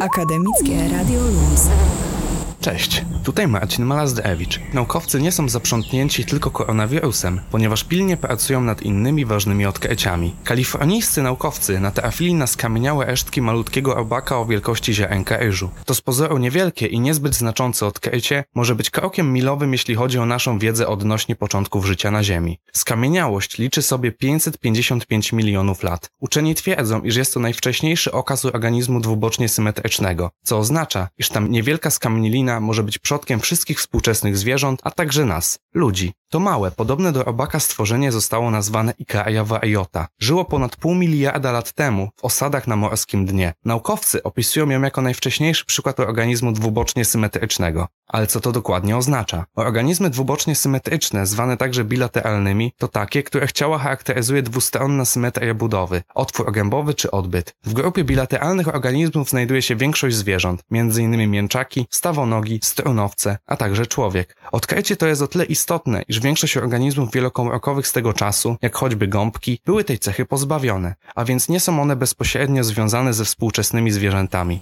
Akademickie 0.00 0.88
Radio 0.92 1.20
Luz. 1.20 1.60
Cześć, 2.66 3.04
tutaj 3.24 3.48
Marcin 3.48 3.84
Malazdewicz. 3.84 4.60
Naukowcy 4.74 5.20
nie 5.20 5.32
są 5.32 5.48
zaprzątnięci 5.48 6.24
tylko 6.24 6.50
koronawirusem, 6.50 7.40
ponieważ 7.50 7.84
pilnie 7.84 8.16
pracują 8.16 8.60
nad 8.60 8.82
innymi 8.82 9.24
ważnymi 9.24 9.66
odkryciami. 9.66 10.34
Kalifornijscy 10.44 11.22
naukowcy 11.22 11.80
natrafili 11.80 12.34
na 12.34 12.46
skamieniałe 12.46 13.06
resztki 13.06 13.42
malutkiego 13.42 13.94
robaka 13.94 14.38
o 14.38 14.46
wielkości 14.46 14.94
ziarenka 14.94 15.36
ryżu. 15.36 15.70
To 15.84 15.94
z 15.94 16.00
pozoru 16.00 16.38
niewielkie 16.38 16.86
i 16.86 17.00
niezbyt 17.00 17.34
znaczące 17.34 17.86
odkrycie 17.86 18.44
może 18.54 18.74
być 18.74 18.90
krokiem 18.90 19.32
milowym, 19.32 19.72
jeśli 19.72 19.94
chodzi 19.94 20.18
o 20.18 20.26
naszą 20.26 20.58
wiedzę 20.58 20.88
odnośnie 20.88 21.36
początków 21.36 21.86
życia 21.86 22.10
na 22.10 22.24
Ziemi. 22.24 22.58
Skamieniałość 22.72 23.58
liczy 23.58 23.82
sobie 23.82 24.12
555 24.12 25.32
milionów 25.32 25.82
lat. 25.82 26.10
Uczeni 26.20 26.54
twierdzą, 26.54 27.02
iż 27.02 27.16
jest 27.16 27.34
to 27.34 27.40
najwcześniejszy 27.40 28.12
okaz 28.12 28.44
organizmu 28.44 29.00
dwubocznie 29.00 29.48
symetrycznego, 29.48 30.30
co 30.44 30.58
oznacza, 30.58 31.08
iż 31.18 31.28
tam 31.28 31.50
niewielka 31.50 31.90
skamienilina 31.90 32.55
może 32.60 32.82
być 32.82 32.98
przodkiem 32.98 33.40
wszystkich 33.40 33.78
współczesnych 33.78 34.36
zwierząt, 34.36 34.80
a 34.84 34.90
także 34.90 35.24
nas, 35.24 35.58
ludzi. 35.74 36.12
To 36.30 36.40
małe, 36.40 36.70
podobne 36.70 37.12
do 37.12 37.22
robaka 37.22 37.60
stworzenie 37.60 38.12
zostało 38.12 38.50
nazwane 38.50 38.94
Ikaejowa 38.98 39.60
Ejota. 39.60 40.08
Żyło 40.20 40.44
ponad 40.44 40.76
pół 40.76 40.94
miliarda 40.94 41.52
lat 41.52 41.72
temu 41.72 42.08
w 42.16 42.24
osadach 42.24 42.66
na 42.66 42.76
morskim 42.76 43.26
dnie. 43.26 43.52
Naukowcy 43.64 44.22
opisują 44.22 44.70
ją 44.70 44.82
jako 44.82 45.02
najwcześniejszy 45.02 45.64
przykład 45.64 46.00
organizmu 46.00 46.52
dwubocznie 46.52 47.04
symetrycznego. 47.04 47.88
Ale 48.06 48.26
co 48.26 48.40
to 48.40 48.52
dokładnie 48.52 48.96
oznacza? 48.96 49.44
Organizmy 49.54 50.10
dwubocznie 50.10 50.54
symetryczne, 50.54 51.26
zwane 51.26 51.56
także 51.56 51.84
bilateralnymi, 51.84 52.72
to 52.78 52.88
takie, 52.88 53.22
których 53.22 53.52
ciała 53.52 53.78
charakteryzuje 53.78 54.42
dwustronna 54.42 55.04
symetria 55.04 55.54
budowy, 55.54 56.02
otwór 56.14 56.52
gębowy 56.52 56.94
czy 56.94 57.10
odbyt. 57.10 57.54
W 57.64 57.72
grupie 57.72 58.04
bilateralnych 58.04 58.74
organizmów 58.74 59.30
znajduje 59.30 59.62
się 59.62 59.76
większość 59.76 60.16
zwierząt, 60.16 60.62
m.in. 60.70 61.30
mięczaki, 61.30 61.86
stawonogi, 61.90 62.60
strunowce, 62.62 63.38
a 63.46 63.56
także 63.56 63.86
człowiek. 63.86 64.36
Odkrycie 64.52 64.96
to 64.96 65.06
jest 65.06 65.22
o 65.22 65.28
tyle 65.28 65.44
istotne, 65.44 66.02
iż 66.16 66.22
większość 66.22 66.56
organizmów 66.56 67.12
wielokomórkowych 67.12 67.86
z 67.86 67.92
tego 67.92 68.12
czasu, 68.12 68.56
jak 68.62 68.76
choćby 68.76 69.08
gąbki, 69.08 69.60
były 69.66 69.84
tej 69.84 69.98
cechy 69.98 70.26
pozbawione, 70.26 70.94
a 71.14 71.24
więc 71.24 71.48
nie 71.48 71.60
są 71.60 71.82
one 71.82 71.96
bezpośrednio 71.96 72.64
związane 72.64 73.14
ze 73.14 73.24
współczesnymi 73.24 73.90
zwierzętami. 73.90 74.60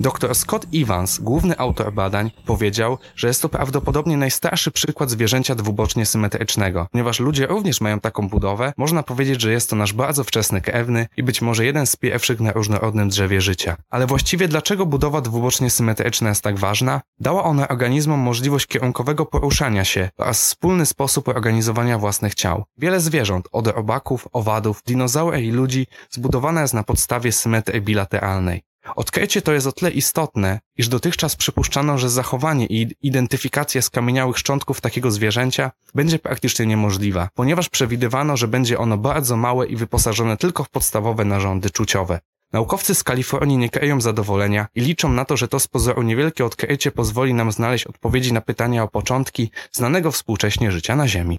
Dr 0.00 0.34
Scott 0.34 0.66
Evans, 0.74 1.18
główny 1.18 1.58
autor 1.58 1.92
badań, 1.92 2.30
powiedział, 2.46 2.98
że 3.16 3.28
jest 3.28 3.42
to 3.42 3.48
prawdopodobnie 3.48 4.16
najstarszy 4.16 4.70
przykład 4.70 5.10
zwierzęcia 5.10 5.54
dwubocznie 5.54 6.06
symetrycznego. 6.06 6.86
Ponieważ 6.92 7.20
ludzie 7.20 7.46
również 7.46 7.80
mają 7.80 8.00
taką 8.00 8.28
budowę, 8.28 8.72
można 8.76 9.02
powiedzieć, 9.02 9.40
że 9.40 9.52
jest 9.52 9.70
to 9.70 9.76
nasz 9.76 9.92
bardzo 9.92 10.24
wczesny 10.24 10.60
krewny 10.60 11.06
i 11.16 11.22
być 11.22 11.42
może 11.42 11.64
jeden 11.64 11.86
z 11.86 11.96
pierwszych 11.96 12.40
na 12.40 12.52
różnorodnym 12.52 13.08
drzewie 13.08 13.40
życia. 13.40 13.76
Ale 13.90 14.06
właściwie 14.06 14.48
dlaczego 14.48 14.86
budowa 14.86 15.20
dwubocznie 15.20 15.70
symetryczna 15.70 16.28
jest 16.28 16.42
tak 16.42 16.58
ważna? 16.58 17.00
Dała 17.20 17.44
ona 17.44 17.68
organizmom 17.68 18.20
możliwość 18.20 18.66
kierunkowego 18.66 19.26
poruszania 19.26 19.84
się 19.84 20.08
oraz 20.18 20.42
wspólny 20.42 20.86
sposób 20.86 21.28
organizowania 21.28 21.98
własnych 21.98 22.34
ciał. 22.34 22.64
Wiele 22.78 23.00
zwierząt, 23.00 23.48
od 23.52 23.66
robaków, 23.66 24.28
owadów, 24.32 24.82
dinozaury 24.86 25.42
i 25.42 25.50
ludzi, 25.50 25.86
zbudowane 26.10 26.60
jest 26.60 26.74
na 26.74 26.82
podstawie 26.82 27.32
symetrii 27.32 27.80
bilateralnej. 27.80 28.62
Odkrycie 28.96 29.42
to 29.42 29.52
jest 29.52 29.66
o 29.66 29.72
tyle 29.72 29.90
istotne, 29.90 30.60
iż 30.76 30.88
dotychczas 30.88 31.36
przypuszczano, 31.36 31.98
że 31.98 32.10
zachowanie 32.10 32.66
i 32.66 32.88
identyfikacja 33.02 33.82
skamieniałych 33.82 34.38
szczątków 34.38 34.80
takiego 34.80 35.10
zwierzęcia 35.10 35.70
będzie 35.94 36.18
praktycznie 36.18 36.66
niemożliwa, 36.66 37.28
ponieważ 37.34 37.68
przewidywano, 37.68 38.36
że 38.36 38.48
będzie 38.48 38.78
ono 38.78 38.98
bardzo 38.98 39.36
małe 39.36 39.66
i 39.66 39.76
wyposażone 39.76 40.36
tylko 40.36 40.64
w 40.64 40.70
podstawowe 40.70 41.24
narządy 41.24 41.70
czuciowe. 41.70 42.20
Naukowcy 42.52 42.94
z 42.94 43.04
Kalifornii 43.04 43.58
nie 43.58 43.70
kryją 43.70 44.00
zadowolenia 44.00 44.66
i 44.74 44.80
liczą 44.80 45.12
na 45.12 45.24
to, 45.24 45.36
że 45.36 45.48
to 45.48 45.60
z 45.60 45.68
pozoru 45.68 46.02
niewielkie 46.02 46.44
odkrycie 46.44 46.90
pozwoli 46.90 47.34
nam 47.34 47.52
znaleźć 47.52 47.86
odpowiedzi 47.86 48.32
na 48.32 48.40
pytania 48.40 48.82
o 48.82 48.88
początki 48.88 49.50
znanego 49.72 50.12
współcześnie 50.12 50.72
życia 50.72 50.96
na 50.96 51.08
Ziemi. 51.08 51.38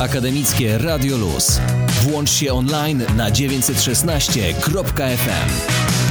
Akademickie 0.00 0.78
Radio 0.78 1.16
Luz. 1.16 1.60
Włącz 2.02 2.30
się 2.30 2.52
online 2.52 3.02
na 3.16 3.30
916.fm. 3.30 6.09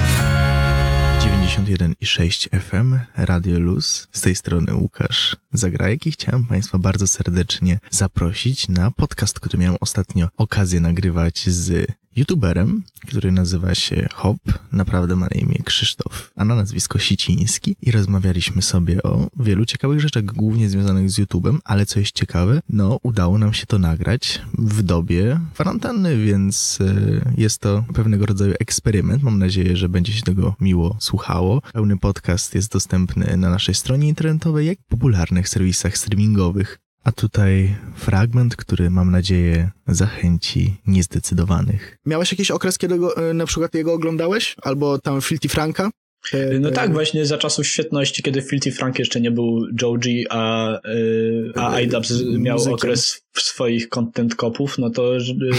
91,6 1.66 2.60
FM, 2.62 3.00
Radio 3.16 3.60
Luz. 3.60 4.08
Z 4.12 4.22
tej 4.22 4.36
strony 4.36 4.76
Łukasz 4.76 5.38
Zagrajek 5.54 6.08
i 6.08 6.12
chciałem 6.12 6.46
Państwa 6.46 6.78
bardzo 6.78 7.08
serdecznie 7.08 7.80
zaprosić 7.90 8.68
na 8.68 8.92
podcast, 8.92 9.40
który 9.40 9.58
miałem 9.58 9.78
ostatnio 9.82 10.28
okazję 10.38 10.80
nagrywać 10.80 11.50
z 11.50 11.88
youtuberem, 12.16 12.84
który 13.08 13.32
nazywa 13.32 13.76
się 13.76 14.08
Hop, 14.14 14.38
naprawdę 14.72 15.16
ma 15.16 15.28
na 15.32 15.42
imię 15.42 15.56
Krzysztof, 15.66 16.32
a 16.36 16.46
na 16.46 16.56
nazwisko 16.56 17.00
Siciński 17.00 17.76
i 17.82 17.92
rozmawialiśmy 17.92 18.62
sobie 18.62 19.04
o 19.04 19.28
wielu 19.40 19.66
ciekawych 19.66 20.00
rzeczach, 20.00 20.26
głównie 20.26 20.70
związanych 20.70 21.10
z 21.12 21.18
YouTubem, 21.18 21.60
ale 21.64 21.86
co 21.86 22.00
jest 22.00 22.12
ciekawe, 22.12 22.62
no 22.70 23.00
udało 23.04 23.38
nam 23.38 23.54
się 23.54 23.66
to 23.66 23.80
nagrać 23.80 24.42
w 24.54 24.84
dobie 24.84 25.40
kwarantanny, 25.54 26.18
więc 26.18 26.80
e, 26.82 27.34
jest 27.38 27.62
to 27.62 27.86
pewnego 27.94 28.26
rodzaju 28.26 28.54
eksperyment. 28.60 29.24
Mam 29.24 29.40
nadzieję, 29.40 29.78
że 29.78 29.90
będzie 29.90 30.14
się 30.14 30.22
tego 30.22 30.56
miło 30.60 30.98
słuchało. 31.00 31.62
Pełny 31.74 31.98
podcast 31.98 32.56
jest 32.56 32.72
dostępny 32.72 33.38
na 33.38 33.50
naszej 33.50 33.76
stronie 33.76 34.08
internetowej, 34.08 34.68
jak 34.68 34.80
i 34.80 34.84
popularnych 34.90 35.50
serwisach 35.50 35.98
streamingowych. 35.98 36.80
A 37.04 37.12
tutaj 37.12 37.76
fragment, 37.96 38.56
który 38.56 38.90
mam 38.90 39.12
nadzieję 39.12 39.72
zachęci 39.88 40.76
niezdecydowanych. 40.88 41.98
Miałeś 42.06 42.32
jakiś 42.32 42.52
okres, 42.52 42.78
kiedy 42.78 42.98
go, 42.98 43.30
e, 43.30 43.34
na 43.34 43.46
przykład 43.46 43.76
jego 43.76 43.94
oglądałeś? 43.94 44.56
Albo 44.62 45.00
tam 45.00 45.22
Filthy 45.22 45.50
Franka? 45.50 45.90
Te, 46.32 46.60
no 46.60 46.72
tak, 46.72 46.94
właśnie 46.94 47.26
za 47.26 47.38
czasów 47.38 47.68
świetności, 47.68 48.24
kiedy 48.24 48.42
Filthy 48.42 48.72
Frank 48.72 49.00
jeszcze 49.00 49.22
nie 49.22 49.32
był 49.32 49.66
Joe 49.82 49.98
G, 49.98 50.24
a, 50.30 50.74
a 51.56 51.82
iDubbbz 51.82 52.24
miał 52.38 52.58
Muzykiem. 52.58 52.74
okres 52.74 53.22
swoich 53.38 53.90
content 53.90 54.36
kopów, 54.36 54.78
no 54.78 54.90
to 54.90 55.18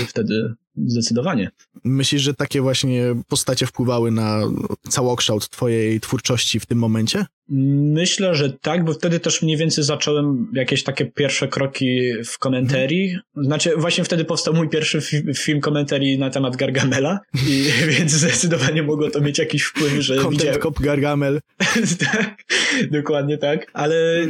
wtedy 0.09 0.55
zdecydowanie. 0.77 1.51
Myślisz, 1.85 2.23
że 2.23 2.35
takie 2.35 2.61
właśnie 2.61 3.05
postacie 3.29 3.67
wpływały 3.67 4.11
na 4.11 4.41
całokształt 4.89 5.49
twojej 5.49 6.01
twórczości 6.01 6.61
w 6.61 6.67
tym 6.67 6.79
momencie? 6.79 7.25
Myślę, 7.53 8.35
że 8.35 8.51
tak, 8.51 8.85
bo 8.85 8.93
wtedy 8.93 9.21
też 9.21 9.43
mniej 9.43 9.57
więcej 9.57 9.85
zacząłem 9.85 10.53
jakieś 10.55 10.85
takie 10.85 11.07
pierwsze 11.07 11.49
kroki 11.49 12.13
w 12.25 12.39
komentarii. 12.39 13.19
Znaczy, 13.37 13.73
właśnie 13.77 14.05
wtedy 14.05 14.25
powstał 14.25 14.55
mój 14.55 14.69
pierwszy 14.69 15.01
fi 15.01 15.35
film 15.35 15.61
komentarii 15.61 16.19
na 16.19 16.31
temat 16.31 16.57
Gargamela, 16.57 17.21
i, 17.49 17.65
więc 17.99 18.13
zdecydowanie 18.13 18.83
mogło 18.83 19.11
to 19.11 19.21
mieć 19.21 19.39
jakiś 19.39 19.63
wpływ, 19.63 19.93
że 19.93 20.15
Content 20.17 20.33
widziałem... 20.41 20.61
Cop 20.61 20.81
Gargamel. 20.81 21.41
tak, 22.13 22.45
dokładnie 22.91 23.39
tak. 23.39 23.71
Ale 23.73 24.27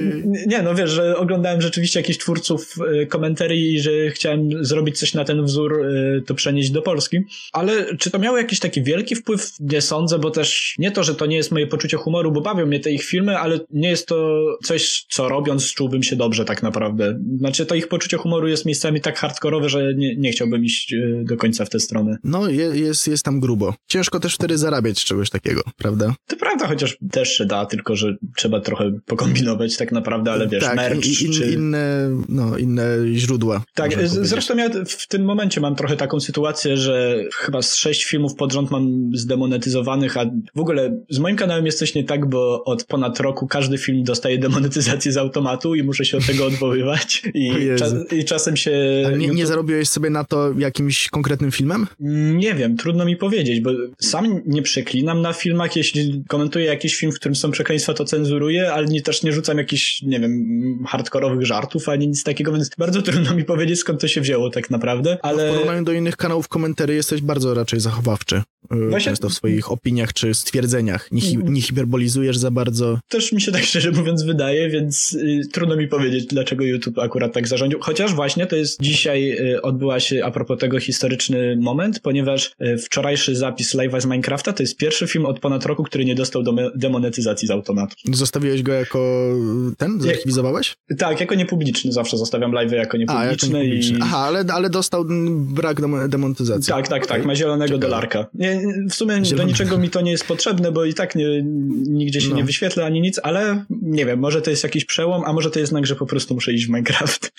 nie, 0.47 0.63
no 0.63 0.75
wiesz, 0.75 0.91
że 0.91 1.17
oglądałem 1.17 1.61
rzeczywiście 1.61 2.01
jakichś 2.01 2.19
twórców 2.19 2.75
y, 3.03 3.07
komentarii 3.07 3.75
i 3.75 3.81
że 3.81 4.11
chciałem 4.11 4.65
zrobić 4.65 4.99
coś 4.99 5.15
na 5.15 5.25
ten 5.25 5.45
wzór, 5.45 5.87
y, 5.87 6.23
to 6.31 6.35
przenieść 6.35 6.71
do 6.71 6.83
Polski. 6.83 7.19
Ale 7.53 7.97
czy 7.97 8.11
to 8.11 8.19
miało 8.19 8.39
jakiś 8.39 8.59
taki 8.59 8.83
wielki 8.83 9.17
wpływ? 9.17 9.51
Nie 9.61 9.81
sądzę, 9.81 10.19
bo 10.19 10.31
też 10.31 10.75
nie 10.79 10.91
to, 10.91 11.03
że 11.03 11.15
to 11.15 11.27
nie 11.27 11.37
jest 11.37 11.51
moje 11.53 11.67
poczucie 11.67 11.97
humoru, 11.97 12.33
bo 12.33 12.41
bawią 12.41 12.67
mnie 12.67 12.81
te 12.81 12.93
ich 12.93 13.05
filmy, 13.05 13.39
ale 13.39 13.61
nie 13.71 13.89
jest 13.89 14.07
to 14.07 14.47
coś, 14.65 15.07
co 15.11 15.29
robiąc 15.29 15.75
czułbym 15.75 16.03
się 16.03 16.17
dobrze 16.17 16.45
tak 16.45 16.63
naprawdę. 16.63 17.19
Znaczy 17.39 17.67
to 17.67 17.75
ich 17.75 17.89
poczucie 17.89 18.17
humoru 18.17 18.49
jest 18.49 18.67
miejscami 18.67 19.01
tak 19.01 19.19
hardkorowe, 19.19 19.69
że 19.69 19.95
nie, 19.95 20.17
nie 20.17 20.33
chciałbym 20.33 20.65
iść 20.65 20.93
e, 20.93 21.25
do 21.25 21.37
końca 21.37 21.65
w 21.65 21.71
tę 21.71 21.81
stronę. 21.81 22.17
No 22.25 22.49
jest, 22.49 23.09
jest 23.09 23.25
tam 23.25 23.41
grubo. 23.41 23.75
Ciężko 23.89 24.21
też 24.21 24.35
wtedy 24.35 24.59
zarabiać 24.59 25.05
czegoś 25.05 25.31
takiego, 25.31 25.63
prawda? 25.77 26.15
To 26.27 26.37
prawda, 26.37 26.67
chociaż 26.67 26.97
też 27.11 27.29
się 27.29 27.45
da, 27.45 27.67
tylko 27.67 27.97
że 27.97 28.17
trzeba 28.37 28.61
trochę 28.61 28.93
pokombinować 29.07 29.77
tak 29.77 29.93
naprawdę, 29.93 30.33
ale 30.33 30.49
wiesz, 30.49 30.65
tak, 30.65 30.77
merch 30.77 31.23
in, 31.23 31.33
czy... 31.33 31.51
inne, 31.51 32.11
no, 32.29 32.59
inne 32.59 32.85
źródła. 33.15 33.63
Tak, 33.75 34.09
zresztą 34.09 34.57
ja 34.57 34.69
w 34.87 35.09
tym 35.09 35.25
momencie 35.25 35.61
mam 35.61 35.77
trochę 35.77 35.97
taką 35.97 36.20
sytuację, 36.21 36.77
że 36.77 37.25
chyba 37.35 37.63
z 37.63 37.75
sześć 37.75 38.05
filmów 38.05 38.35
pod 38.35 38.53
rząd 38.53 38.71
mam 38.71 39.11
zdemonetyzowanych, 39.15 40.17
a 40.17 40.25
w 40.55 40.61
ogóle 40.61 41.01
z 41.11 41.19
moim 41.19 41.37
kanałem 41.37 41.67
jest 41.67 41.79
coś 41.79 41.95
nie 41.95 42.05
tak, 42.05 42.29
bo 42.29 42.65
od 42.65 42.85
ponad 42.85 43.21
roku 43.21 43.47
każdy 43.47 43.79
film 43.79 44.05
dostaje 44.05 44.39
demonetyzację 44.39 45.13
z 45.13 45.17
automatu 45.17 45.75
i 45.75 45.83
muszę 45.83 46.05
się 46.05 46.19
od 46.19 46.27
tego 46.27 46.47
odwoływać. 46.47 47.23
I, 47.35 47.53
cza 47.79 47.87
i 48.17 48.25
czasem 48.25 48.57
się... 48.57 48.73
A 49.07 49.11
nie, 49.11 49.29
nie 49.29 49.47
zarobiłeś 49.47 49.89
sobie 49.89 50.11
na 50.11 50.25
to 50.25 50.53
jakimś 50.59 51.09
konkretnym 51.09 51.51
filmem? 51.51 51.87
Nie 52.35 52.55
wiem, 52.55 52.77
trudno 52.77 53.05
mi 53.05 53.17
powiedzieć, 53.17 53.61
bo 53.61 53.71
sam 53.99 54.41
nie 54.47 54.63
przeklinam 54.63 55.23
na 55.23 55.33
filmach, 55.33 55.77
jeśli 55.77 56.25
komentuję 56.29 56.65
jakiś 56.65 56.97
film, 56.97 57.13
w 57.13 57.15
którym 57.15 57.37
są 57.37 57.51
przekleństwa, 57.51 57.95
to 57.95 58.05
cenzuruję, 58.05 58.73
ale 58.73 58.87
nie, 58.87 59.03
też 59.03 59.23
nie 59.23 59.33
rzucam 59.33 59.59
jakichś, 59.59 60.03
nie 60.03 60.21
wiem, 60.21 60.85
hardkorowych 60.89 61.47
żartów, 61.47 61.89
ani 61.89 62.09
nic 62.09 62.25
takiego, 62.25 62.53
więc 62.53 62.71
bardzo 62.79 63.03
trudno 63.11 63.35
mi 63.35 63.45
powiedzieć, 63.45 63.79
skąd 63.79 64.01
to 64.01 64.09
się 64.09 64.21
wzięło 64.21 64.51
tak 64.51 64.71
naprawdę, 64.71 65.19
ale... 65.23 65.47
No 65.47 65.53
w 65.53 65.55
porównaniu 65.55 65.85
do 65.85 65.93
innych 65.93 66.10
kanałów 66.17 66.49
komentarzy 66.49 66.95
jesteś 66.95 67.21
bardzo 67.21 67.55
raczej 67.55 67.81
zachowawczy. 67.81 68.43
Y, 68.75 68.89
Właśnie... 68.91 69.11
Często 69.11 69.29
w 69.29 69.35
swoich 69.35 69.73
opiniach 69.73 70.13
czy 70.13 70.35
stwierdzeniach. 70.35 71.13
Nie, 71.13 71.21
hi 71.21 71.39
nie 71.45 71.63
hiperbolizujesz 71.63 72.39
za 72.39 72.51
bardzo. 72.51 72.99
Też 73.09 73.33
mi 73.33 73.41
się 73.41 73.53
tak 73.53 73.63
szczerze 73.63 73.91
mówiąc 73.91 74.23
wydaje, 74.23 74.71
więc 74.71 75.13
y, 75.13 75.43
trudno 75.53 75.77
mi 75.77 75.89
powiedzieć, 75.89 76.27
dlaczego 76.27 76.65
YouTube 76.65 76.99
akurat 76.99 77.33
tak 77.33 77.49
zarządził. 77.49 77.79
Chociaż 77.83 78.15
właśnie 78.15 78.47
to 78.47 78.57
jest 78.57 78.81
dzisiaj 78.83 79.31
y, 79.55 79.63
odbyła 79.63 80.01
się 80.01 80.25
a 80.25 80.31
propos 80.31 80.59
tego 80.59 80.81
historyczny 80.81 81.57
moment, 81.61 82.01
ponieważ 82.01 82.53
y, 82.63 82.79
wczorajszy 82.79 83.37
zapis 83.37 83.75
live'a 83.75 84.01
z 84.01 84.05
Minecrafta 84.05 84.53
to 84.53 84.63
jest 84.63 84.77
pierwszy 84.77 85.07
film 85.07 85.27
od 85.27 85.41
ponad 85.41 85.67
roku, 85.67 85.83
który 85.83 86.05
nie 86.05 86.15
dostał 86.15 86.43
demonetyzacji 86.75 87.49
z 87.49 87.51
automatu. 87.51 87.97
Zostawiłeś 88.13 88.63
go 88.63 88.73
jako 88.73 89.31
ten? 89.79 90.01
Zarchiwizowałeś? 90.01 90.75
Tak, 90.99 91.21
jako 91.21 91.35
niepubliczny. 91.35 91.93
Zawsze 91.93 92.17
zostawiam 92.17 92.53
live'y 92.53 92.75
jako 92.75 92.97
niepubliczne. 92.97 93.59
A, 93.59 93.63
jako 93.63 93.97
I... 93.97 93.99
Aha, 94.01 94.19
ale, 94.19 94.45
ale 94.53 94.71
dostał 94.71 95.05
brak 95.35 95.81
demonetyzacji. 96.09 96.73
Tak, 96.73 96.89
tak, 96.89 97.07
tak. 97.07 97.25
Ma 97.25 97.35
zielonego 97.35 97.75
Ciekawe. 97.75 97.87
dolarka. 97.87 98.27
Nie, 98.35 98.63
w 98.91 98.95
sumie 98.95 99.15
Zielony. 99.15 99.37
do 99.37 99.45
niczego 99.45 99.79
mi 99.79 99.91
to 99.91 100.01
nie 100.01 100.11
jest 100.11 100.27
potrzebne, 100.27 100.73
bo 100.73 100.85
i 100.85 100.95
tak 100.95 101.15
nie, 101.15 101.43
nigdzie 101.89 102.21
się 102.21 102.29
no. 102.29 102.37
nie 102.37 102.45
wyświetla 102.45 102.85
ani 102.85 103.01
nic, 103.01 103.21
ale 103.23 103.65
nie 103.83 104.07
wiem, 104.07 104.19
może 104.19 104.43
to 104.43 104.51
jest 104.51 104.63
jakiś 104.63 104.85
przełom, 104.85 105.23
a 105.27 105.33
może 105.33 105.51
to 105.51 105.59
jest 105.59 105.71
znak, 105.71 105.87
że 105.87 105.97
po 105.97 106.07
prostu 106.07 106.35
muszę 106.35 106.53
iść 106.53 106.67
w 106.67 106.69
Minecraft. 106.69 107.31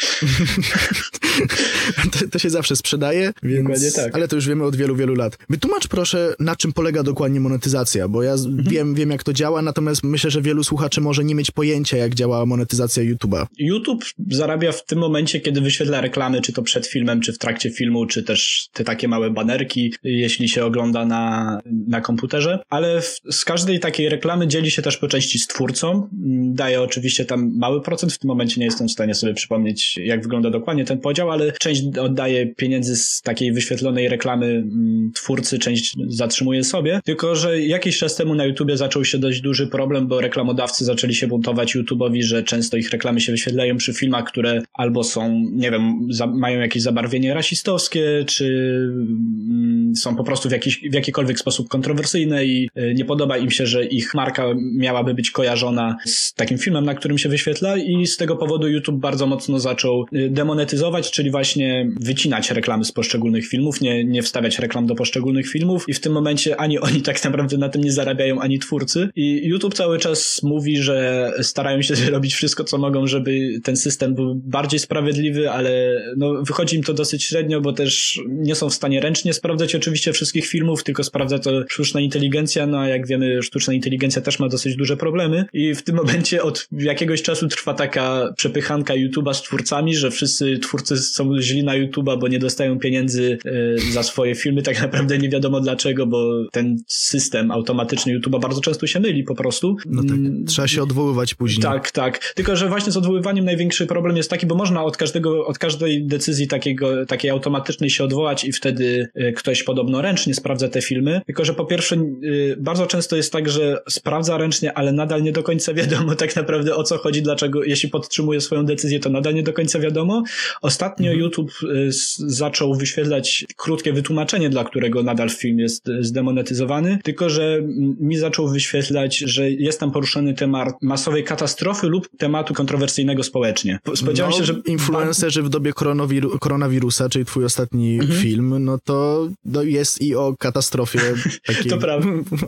to, 2.12 2.28
to, 2.32 2.40
się 2.40 2.50
zawsze 2.50 2.76
sprzedaje, 2.76 3.34
więc... 3.44 3.64
Dokładnie 3.64 3.92
tak. 3.92 4.16
Ale 4.16 4.28
to 4.28 4.36
już 4.36 4.48
wiemy 4.48 4.64
od 4.64 4.76
wielu, 4.76 4.96
wielu 4.96 5.16
lat. 5.16 5.38
Wytłumacz 5.50 5.88
proszę, 5.88 6.36
na 6.40 6.56
czym 6.56 6.74
polega 6.74 7.04
dokładnie 7.04 7.40
monetyzacja, 7.40 8.08
bo 8.08 8.24
ja 8.24 8.34
mhm. 8.34 8.64
wiem, 8.70 8.96
wiem, 8.96 9.12
jak 9.12 9.24
to 9.24 9.34
działa, 9.34 9.62
natomiast 9.62 10.04
myślę, 10.04 10.32
że 10.32 10.42
wielu 10.42 10.64
słuchaczy 10.64 11.02
może 11.02 11.24
nie 11.24 11.36
mieć 11.36 11.52
pojęcia, 11.52 11.98
jak 11.98 12.16
działa 12.16 12.46
monetyzacja 12.46 13.04
YouTube'a. 13.04 13.46
YouTube 13.58 14.06
zarabia 14.30 14.72
w 14.72 14.86
tym 14.86 15.00
momencie, 15.00 15.40
kiedy 15.40 15.62
wyświetla 15.62 16.02
reklamy, 16.02 16.42
czy 16.42 16.54
to 16.54 16.62
przed 16.62 16.88
filmem, 16.88 17.22
czy 17.22 17.34
w 17.34 17.38
trakcie 17.38 17.72
filmu, 17.72 18.06
czy 18.06 18.24
też 18.24 18.51
te 18.74 18.84
takie 18.84 19.08
małe 19.08 19.30
banerki, 19.30 19.94
jeśli 20.04 20.50
się 20.50 20.66
ogląda 20.66 21.06
na, 21.06 21.60
na 21.88 22.02
komputerze, 22.02 22.60
ale 22.70 23.02
w, 23.02 23.20
z 23.32 23.46
każdej 23.46 23.80
takiej 23.80 24.10
reklamy 24.10 24.48
dzieli 24.48 24.72
się 24.72 24.82
też 24.82 24.98
po 24.98 25.08
części 25.08 25.40
z 25.40 25.48
twórcą. 25.48 26.08
Daje 26.54 26.82
oczywiście 26.82 27.26
tam 27.26 27.52
mały 27.58 27.82
procent, 27.82 28.14
w 28.14 28.20
tym 28.20 28.28
momencie 28.28 28.60
nie 28.60 28.66
jestem 28.66 28.88
w 28.88 28.92
stanie 28.92 29.16
sobie 29.16 29.34
przypomnieć, 29.34 29.98
jak 29.98 30.24
wygląda 30.24 30.50
dokładnie 30.50 30.86
ten 30.86 31.00
podział, 31.00 31.32
ale 31.32 31.52
część 31.52 31.84
oddaje 32.02 32.56
pieniędzy 32.56 32.96
z 32.96 33.22
takiej 33.22 33.54
wyświetlonej 33.54 34.10
reklamy 34.10 34.46
mm, 34.46 35.12
twórcy, 35.16 35.60
część 35.60 35.96
zatrzymuje 36.08 36.64
sobie. 36.64 37.00
Tylko, 37.06 37.36
że 37.36 37.62
jakiś 37.62 37.98
czas 37.98 38.16
temu 38.16 38.36
na 38.36 38.46
YouTubie 38.46 38.78
zaczął 38.78 39.06
się 39.06 39.18
dość 39.18 39.42
duży 39.42 39.68
problem, 39.68 40.08
bo 40.08 40.22
reklamodawcy 40.22 40.86
zaczęli 40.86 41.16
się 41.16 41.28
buntować 41.28 41.76
YouTube'owi, 41.76 42.22
że 42.22 42.44
często 42.44 42.78
ich 42.78 42.90
reklamy 42.90 43.22
się 43.22 43.32
wyświetlają 43.32 43.78
przy 43.78 43.94
filmach, 43.94 44.26
które 44.26 44.62
albo 44.74 45.04
są, 45.04 45.46
nie 45.52 45.72
wiem, 45.72 46.08
za, 46.10 46.28
mają 46.28 46.60
jakieś 46.60 46.84
zabarwienie 46.84 47.34
rasistowskie, 47.34 48.24
czy 48.28 48.41
mm, 48.46 49.96
są 49.96 50.16
po 50.16 50.24
prostu 50.24 50.50
w, 50.50 50.52
jakiś, 50.52 50.82
w 50.90 50.94
jakikolwiek 50.94 51.40
sposób 51.40 51.68
kontrowersyjne 51.68 52.46
i 52.46 52.70
y, 52.78 52.94
nie 52.96 53.06
podoba 53.06 53.38
im 53.38 53.52
się, 53.52 53.66
że 53.66 53.86
ich 53.86 54.14
marka 54.14 54.46
miałaby 54.76 55.14
być 55.14 55.32
kojarzona 55.32 55.98
z 56.06 56.34
takim 56.34 56.58
filmem, 56.58 56.86
na 56.86 56.96
którym 56.96 57.18
się 57.18 57.30
wyświetla 57.30 57.78
i 57.78 58.08
z 58.08 58.18
tego 58.18 58.36
powodu 58.36 58.68
YouTube 58.68 59.00
bardzo 59.00 59.28
mocno 59.28 59.60
zaczął 59.60 60.06
y, 60.14 60.30
demonetyzować, 60.30 61.12
czyli 61.12 61.32
właśnie 61.32 61.92
wycinać 62.00 62.52
reklamy 62.52 62.86
z 62.86 62.92
poszczególnych 62.92 63.48
filmów, 63.48 63.82
nie, 63.82 64.04
nie 64.04 64.24
wstawiać 64.24 64.60
reklam 64.60 64.86
do 64.86 64.96
poszczególnych 64.96 65.48
filmów 65.48 65.86
i 65.88 65.94
w 65.94 66.00
tym 66.00 66.14
momencie 66.14 66.58
ani 66.58 66.80
oni 66.80 67.02
tak 67.02 67.24
naprawdę 67.24 67.58
na 67.58 67.70
tym 67.70 67.84
nie 67.84 67.92
zarabiają, 67.92 68.40
ani 68.40 68.60
twórcy 68.60 69.10
i 69.16 69.48
YouTube 69.48 69.74
cały 69.74 70.00
czas 70.00 70.44
mówi, 70.44 70.78
że 70.78 71.32
starają 71.42 71.82
się 71.82 71.96
zrobić 72.06 72.34
wszystko, 72.34 72.64
co 72.64 72.78
mogą, 72.78 73.08
żeby 73.08 73.60
ten 73.64 73.76
system 73.76 74.16
był 74.16 74.36
bardziej 74.36 74.80
sprawiedliwy, 74.80 75.52
ale 75.52 76.02
no, 76.18 76.44
wychodzi 76.44 76.76
im 76.76 76.84
to 76.84 76.94
dosyć 76.94 77.24
średnio, 77.24 77.62
bo 77.62 77.74
też 77.74 78.22
nie 78.32 78.56
są 78.56 78.70
w 78.70 78.74
stanie 78.74 79.02
ręcznie 79.02 79.34
sprawdzać 79.34 79.76
oczywiście 79.76 80.14
wszystkich 80.14 80.48
filmów, 80.48 80.84
tylko 80.84 81.04
sprawdza 81.04 81.40
to 81.40 81.64
sztuczna 81.70 82.02
inteligencja, 82.02 82.68
no 82.68 82.80
a 82.80 82.88
jak 82.88 83.08
wiemy, 83.08 83.44
sztuczna 83.44 83.74
inteligencja 83.74 84.22
też 84.22 84.40
ma 84.40 84.50
dosyć 84.50 84.76
duże 84.76 84.98
problemy 84.98 85.46
i 85.54 85.76
w 85.76 85.84
tym 85.84 85.96
momencie 85.96 86.44
od 86.44 86.68
jakiegoś 86.72 87.22
czasu 87.22 87.48
trwa 87.48 87.74
taka 87.74 88.34
przepychanka 88.38 88.94
YouTube'a 88.94 89.34
z 89.34 89.42
twórcami, 89.42 89.96
że 89.96 90.12
wszyscy 90.12 90.60
twórcy 90.60 90.98
są 90.98 91.42
źli 91.42 91.64
na 91.64 91.74
YouTube'a, 91.74 92.20
bo 92.20 92.28
nie 92.28 92.40
dostają 92.40 92.80
pieniędzy 92.80 93.38
y, 93.46 93.92
za 93.92 94.04
swoje 94.04 94.36
filmy, 94.36 94.62
tak 94.62 94.82
naprawdę 94.82 95.18
nie 95.18 95.30
wiadomo 95.30 95.60
dlaczego, 95.60 96.08
bo 96.08 96.46
ten 96.52 96.78
system 96.88 97.52
automatyczny 97.52 98.20
YouTube'a 98.20 98.40
bardzo 98.40 98.62
często 98.62 98.88
się 98.88 99.00
myli 99.00 99.24
po 99.24 99.36
prostu. 99.36 99.78
No 99.86 100.02
tak, 100.02 100.12
mm, 100.12 100.46
trzeba 100.46 100.68
się 100.68 100.84
odwoływać 100.84 101.34
później. 101.34 101.64
Tak, 101.64 101.92
tak. 101.92 102.34
Tylko, 102.36 102.56
że 102.56 102.70
właśnie 102.70 102.92
z 102.92 102.98
odwoływaniem 102.98 103.46
największy 103.46 103.88
problem 103.88 104.18
jest 104.18 104.30
taki, 104.30 104.46
bo 104.46 104.56
można 104.56 104.84
od 104.84 104.98
każdego, 104.98 105.46
od 105.46 105.58
każdej 105.58 106.06
decyzji 106.06 106.48
takiego, 106.48 107.06
takiej 107.06 107.32
automatycznej 107.32 107.90
się 107.90 108.04
odwołać 108.04 108.21
i 108.44 108.52
wtedy 108.52 109.08
y, 109.16 109.34
ktoś 109.34 109.64
podobno 109.64 110.02
ręcznie 110.02 110.34
sprawdza 110.34 110.70
te 110.70 110.82
filmy. 110.82 111.22
Tylko, 111.26 111.46
że 111.46 111.54
po 111.54 111.66
pierwsze, 111.66 111.96
y, 112.24 112.56
bardzo 112.60 112.88
często 112.88 113.16
jest 113.16 113.32
tak, 113.32 113.50
że 113.50 113.78
sprawdza 113.90 114.38
ręcznie, 114.38 114.74
ale 114.74 114.94
nadal 114.94 115.24
nie 115.24 115.32
do 115.32 115.44
końca 115.44 115.74
wiadomo 115.82 116.16
tak 116.16 116.36
naprawdę 116.36 116.76
o 116.76 116.84
co 116.84 116.98
chodzi, 116.98 117.22
dlaczego, 117.22 117.64
jeśli 117.64 117.90
podtrzymuje 117.90 118.42
swoją 118.42 118.66
decyzję, 118.66 119.00
to 119.00 119.10
nadal 119.10 119.34
nie 119.34 119.44
do 119.44 119.54
końca 119.54 119.80
wiadomo. 119.80 120.24
Ostatnio 120.62 121.12
mhm. 121.12 121.20
YouTube 121.20 121.52
y, 121.64 121.90
zaczął 122.18 122.76
wyświetlać 122.76 123.46
krótkie 123.56 123.94
wytłumaczenie, 123.94 124.50
dla 124.50 124.64
którego 124.64 125.04
nadal 125.04 125.30
film 125.30 125.60
jest 125.60 125.86
zdemonetyzowany, 126.00 127.00
tylko, 127.04 127.30
że 127.30 127.62
mi 128.00 128.18
zaczął 128.18 128.48
wyświetlać, 128.48 129.18
że 129.18 129.52
jest 129.52 129.80
tam 129.80 129.92
poruszony 129.92 130.34
temat 130.34 130.74
masowej 130.82 131.24
katastrofy 131.24 131.88
lub 131.88 132.10
tematu 132.18 132.54
kontrowersyjnego 132.54 133.24
społecznie. 133.24 133.80
Spodziewałem 133.96 134.32
no, 134.32 134.38
się, 134.38 134.46
że... 134.46 134.62
Influencerzy 134.66 135.44
w 135.44 135.50
dobie 135.50 135.74
koronawiru 135.74 136.40
koronawirusa, 136.40 137.10
czyli 137.10 137.26
twój 137.26 137.46
ostatni 137.46 138.00
mhm. 138.06 138.22
film, 138.22 138.56
no 138.60 138.78
to 138.78 139.30
no 139.46 139.64
jest 139.64 140.02
i 140.02 140.16
o 140.16 140.36
katastrofie 140.40 141.00
takiej 141.48 141.72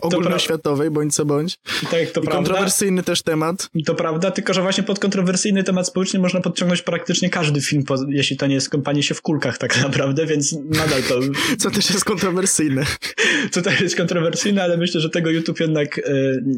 ogólnoświatowej, 0.00 0.90
bądź 0.90 1.14
co 1.14 1.24
bądź. 1.24 1.58
Tak, 1.90 1.90
to 1.90 1.98
I 1.98 2.12
prawda. 2.12 2.30
kontrowersyjny 2.30 3.02
też 3.02 3.22
temat. 3.22 3.70
To 3.86 3.94
prawda, 3.94 4.30
tylko 4.30 4.54
że 4.54 4.62
właśnie 4.62 4.84
pod 4.84 4.98
kontrowersyjny 4.98 5.64
temat 5.64 5.86
społeczny 5.86 6.20
można 6.20 6.40
podciągnąć 6.40 6.82
praktycznie 6.82 7.30
każdy 7.30 7.60
film, 7.60 7.84
jeśli 8.08 8.36
to 8.36 8.46
nie 8.46 8.54
jest 8.54 8.70
kąpanie 8.70 9.02
się 9.02 9.14
w 9.14 9.22
kulkach 9.22 9.58
tak 9.58 9.82
naprawdę, 9.82 10.26
więc 10.26 10.52
nadal 10.52 11.02
to... 11.02 11.20
Co 11.62 11.70
też 11.70 11.90
jest 11.90 12.04
kontrowersyjne. 12.04 12.84
Co 13.52 13.62
też 13.62 13.80
jest 13.80 13.96
kontrowersyjne, 13.96 14.62
ale 14.62 14.76
myślę, 14.76 15.00
że 15.00 15.10
tego 15.10 15.30
YouTube 15.30 15.60
jednak 15.60 15.98
e, 15.98 16.02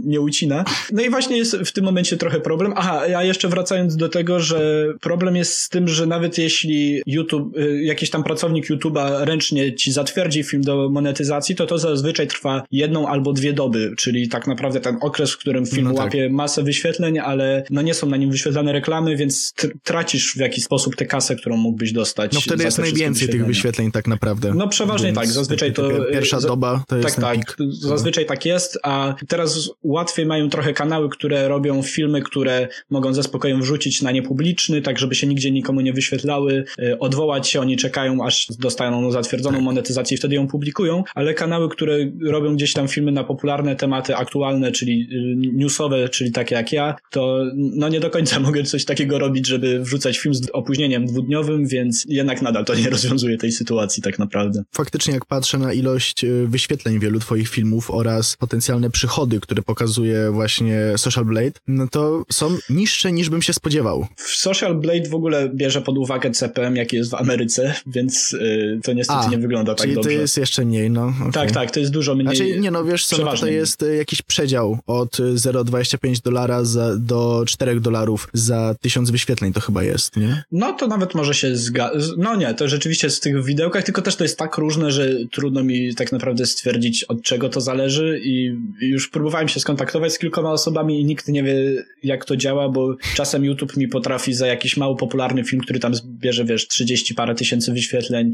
nie 0.04 0.20
ucina. 0.20 0.64
No 0.92 1.02
i 1.02 1.10
właśnie 1.10 1.38
jest 1.38 1.56
w 1.56 1.72
tym 1.72 1.84
momencie 1.84 2.16
trochę 2.16 2.40
problem. 2.40 2.72
Aha, 2.76 3.02
a 3.16 3.24
jeszcze 3.24 3.48
wracając 3.48 3.96
do 3.96 4.08
tego, 4.08 4.40
że 4.40 4.86
problem 5.00 5.36
jest 5.36 5.58
z 5.58 5.68
tym, 5.68 5.88
że 5.88 6.06
nawet 6.06 6.38
jeśli 6.38 7.02
YouTube, 7.06 7.56
e, 7.56 7.82
jakiś 7.82 8.10
tam 8.10 8.24
pracownik 8.24 8.70
YouTube'a 8.86 9.24
ręcznie 9.24 9.74
ci 9.74 9.92
zatwierdzi 9.92 10.42
film 10.42 10.62
do 10.62 10.88
monetyzacji, 10.90 11.54
to 11.54 11.66
to 11.66 11.78
zazwyczaj 11.78 12.26
trwa 12.26 12.62
jedną 12.72 13.08
albo 13.08 13.32
dwie 13.32 13.52
doby, 13.52 13.92
czyli 13.98 14.28
tak 14.28 14.46
naprawdę 14.46 14.80
ten 14.80 14.96
okres, 15.00 15.32
w 15.32 15.38
którym 15.38 15.66
film 15.66 15.84
no 15.84 15.94
tak. 15.94 16.04
łapie 16.04 16.28
masę 16.30 16.62
wyświetleń, 16.62 17.18
ale 17.18 17.64
no 17.70 17.82
nie 17.82 17.94
są 17.94 18.06
na 18.06 18.16
nim 18.16 18.30
wyświetlane 18.30 18.72
reklamy, 18.72 19.16
więc 19.16 19.54
tracisz 19.82 20.34
w 20.34 20.36
jakiś 20.36 20.64
sposób 20.64 20.96
tę 20.96 21.06
kasę, 21.06 21.36
którą 21.36 21.56
mógłbyś 21.56 21.92
dostać. 21.92 22.32
No 22.32 22.40
wtedy 22.40 22.64
jest 22.64 22.78
najwięcej 22.78 23.28
tych 23.28 23.46
wyświetleń 23.46 23.92
tak 23.92 24.06
naprawdę. 24.06 24.54
No 24.54 24.68
przeważnie 24.68 25.06
więc 25.06 25.18
tak, 25.18 25.26
zazwyczaj 25.26 25.72
to... 25.72 25.90
Pierwsza 26.12 26.40
doba 26.40 26.84
to 26.88 26.96
jest 26.96 27.16
Tak, 27.16 27.24
tak, 27.24 27.56
zazwyczaj 27.70 28.26
tak 28.26 28.46
jest, 28.46 28.78
a 28.82 29.14
teraz 29.28 29.70
łatwiej 29.82 30.26
mają 30.26 30.50
trochę 30.50 30.72
kanały, 30.72 31.08
które 31.08 31.48
robią 31.48 31.82
filmy, 31.82 32.22
które 32.22 32.68
mogą 32.90 33.14
ze 33.14 33.22
spokojem 33.22 33.62
wrzucić 33.62 34.02
na 34.02 34.10
niepubliczny, 34.10 34.82
tak 34.82 34.98
żeby 34.98 35.14
się 35.14 35.26
nigdzie 35.26 35.50
nikomu 35.50 35.80
nie 35.80 35.92
wyświetlały, 35.92 36.64
y, 36.78 36.98
odwołać 36.98 37.48
się, 37.48 37.60
oni 37.60 37.76
czekają 37.76 38.26
aż 38.26 38.46
dostaną 38.76 39.10
zatwierdzoną 39.10 39.60
monetyzację 39.60 40.14
i 40.14 40.18
wtedy 40.18 40.34
ją 40.34 40.48
publikują, 40.48 41.04
ale 41.14 41.34
kanały, 41.34 41.68
które 41.68 41.98
robią 42.22 42.54
gdzieś 42.54 42.72
tam 42.72 42.88
filmy 42.88 43.12
na 43.12 43.24
popularne 43.24 43.76
tematy 43.76 44.16
aktualne, 44.16 44.72
czyli 44.72 45.08
y, 45.12 45.36
newsowe, 45.56 46.08
czyli 46.08 46.32
takie 46.32 46.54
jak 46.54 46.72
ja, 46.72 46.96
to 47.10 47.44
no 47.54 47.88
nie 47.88 48.00
do 48.00 48.10
końca 48.10 48.40
mogę 48.46 48.62
coś 48.62 48.84
takiego 48.84 49.18
robić, 49.18 49.46
żeby 49.46 49.80
wrzucać 49.80 50.18
film 50.18 50.34
z 50.34 50.50
opóźnieniem 50.52 51.06
dwudniowym, 51.06 51.66
więc 51.66 52.04
jednak 52.08 52.42
nadal 52.42 52.64
to 52.64 52.74
nie 52.74 52.90
rozwiązuje 52.96 53.38
tej 53.38 53.52
sytuacji 53.52 54.02
tak 54.02 54.18
naprawdę. 54.18 54.62
Faktycznie 54.72 55.14
jak 55.14 55.24
patrzę 55.24 55.58
na 55.58 55.72
ilość 55.72 56.24
y, 56.24 56.46
wyświetleń 56.46 56.98
wielu 56.98 57.20
twoich 57.20 57.48
filmów 57.48 57.90
oraz 57.90 58.36
potencjalne 58.36 58.90
przychody, 58.90 59.40
które 59.40 59.62
pokazuje 59.62 60.30
właśnie 60.32 60.80
Social 60.96 61.24
Blade, 61.24 61.52
no 61.66 61.88
to 61.88 62.24
są 62.32 62.56
niższe 62.70 63.12
niż 63.12 63.30
bym 63.30 63.42
się 63.42 63.52
spodziewał. 63.52 64.06
Social 64.16 64.74
Blade 64.74 65.08
w 65.08 65.14
ogóle 65.14 65.50
bierze 65.54 65.82
pod 65.82 65.98
uwagę 65.98 66.30
CPM, 66.30 66.76
jaki 66.76 66.96
jest 66.96 67.10
w 67.10 67.14
Ameryce, 67.14 67.74
więc 67.86 68.32
y, 68.32 68.65
to 68.84 68.92
niestety 68.92 69.20
A, 69.20 69.30
nie 69.30 69.38
wygląda 69.38 69.74
tak 69.74 69.82
czyli 69.82 69.94
dobrze. 69.94 70.10
to 70.10 70.20
jest 70.20 70.36
jeszcze 70.36 70.64
mniej, 70.64 70.90
no. 70.90 71.12
Okay. 71.20 71.32
Tak, 71.32 71.50
tak, 71.50 71.70
to 71.70 71.80
jest 71.80 71.92
dużo 71.92 72.14
mniej. 72.14 72.36
Znaczy, 72.36 72.60
nie 72.60 72.70
no, 72.70 72.84
wiesz 72.84 73.06
co, 73.06 73.24
no, 73.24 73.36
to 73.36 73.46
jest 73.46 73.82
y, 73.82 73.96
jakiś 73.96 74.22
przedział 74.22 74.78
od 74.86 75.16
0,25 75.16 76.22
dolara 76.22 76.64
za, 76.64 76.96
do 76.96 77.44
4 77.46 77.80
dolarów 77.80 78.28
za 78.32 78.74
tysiąc 78.80 79.10
wyświetleń 79.10 79.52
to 79.52 79.60
chyba 79.60 79.82
jest, 79.82 80.16
nie? 80.16 80.42
No 80.52 80.72
to 80.72 80.86
nawet 80.86 81.14
może 81.14 81.34
się 81.34 81.56
zgadzać. 81.56 82.02
No 82.16 82.36
nie, 82.36 82.54
to 82.54 82.68
rzeczywiście 82.68 83.06
jest 83.06 83.16
w 83.16 83.20
tych 83.20 83.44
widełkach, 83.44 83.84
tylko 83.84 84.02
też 84.02 84.16
to 84.16 84.24
jest 84.24 84.38
tak 84.38 84.58
różne, 84.58 84.90
że 84.90 85.10
trudno 85.32 85.64
mi 85.64 85.94
tak 85.94 86.12
naprawdę 86.12 86.46
stwierdzić, 86.46 87.04
od 87.04 87.22
czego 87.22 87.48
to 87.48 87.60
zależy 87.60 88.20
i 88.24 88.56
już 88.80 89.08
próbowałem 89.08 89.48
się 89.48 89.60
skontaktować 89.60 90.12
z 90.12 90.18
kilkoma 90.18 90.52
osobami 90.52 91.00
i 91.00 91.04
nikt 91.04 91.28
nie 91.28 91.42
wie, 91.42 91.84
jak 92.02 92.24
to 92.24 92.36
działa, 92.36 92.68
bo 92.68 92.96
czasem 93.14 93.44
YouTube 93.44 93.76
mi 93.76 93.88
potrafi 93.88 94.34
za 94.34 94.46
jakiś 94.46 94.76
mało 94.76 94.96
popularny 94.96 95.44
film, 95.44 95.62
który 95.62 95.78
tam 95.80 95.94
zbierze, 95.94 96.44
wiesz, 96.44 96.68
30 96.68 97.14
parę 97.14 97.34
tysięcy 97.34 97.72
wyświetleń, 97.72 98.32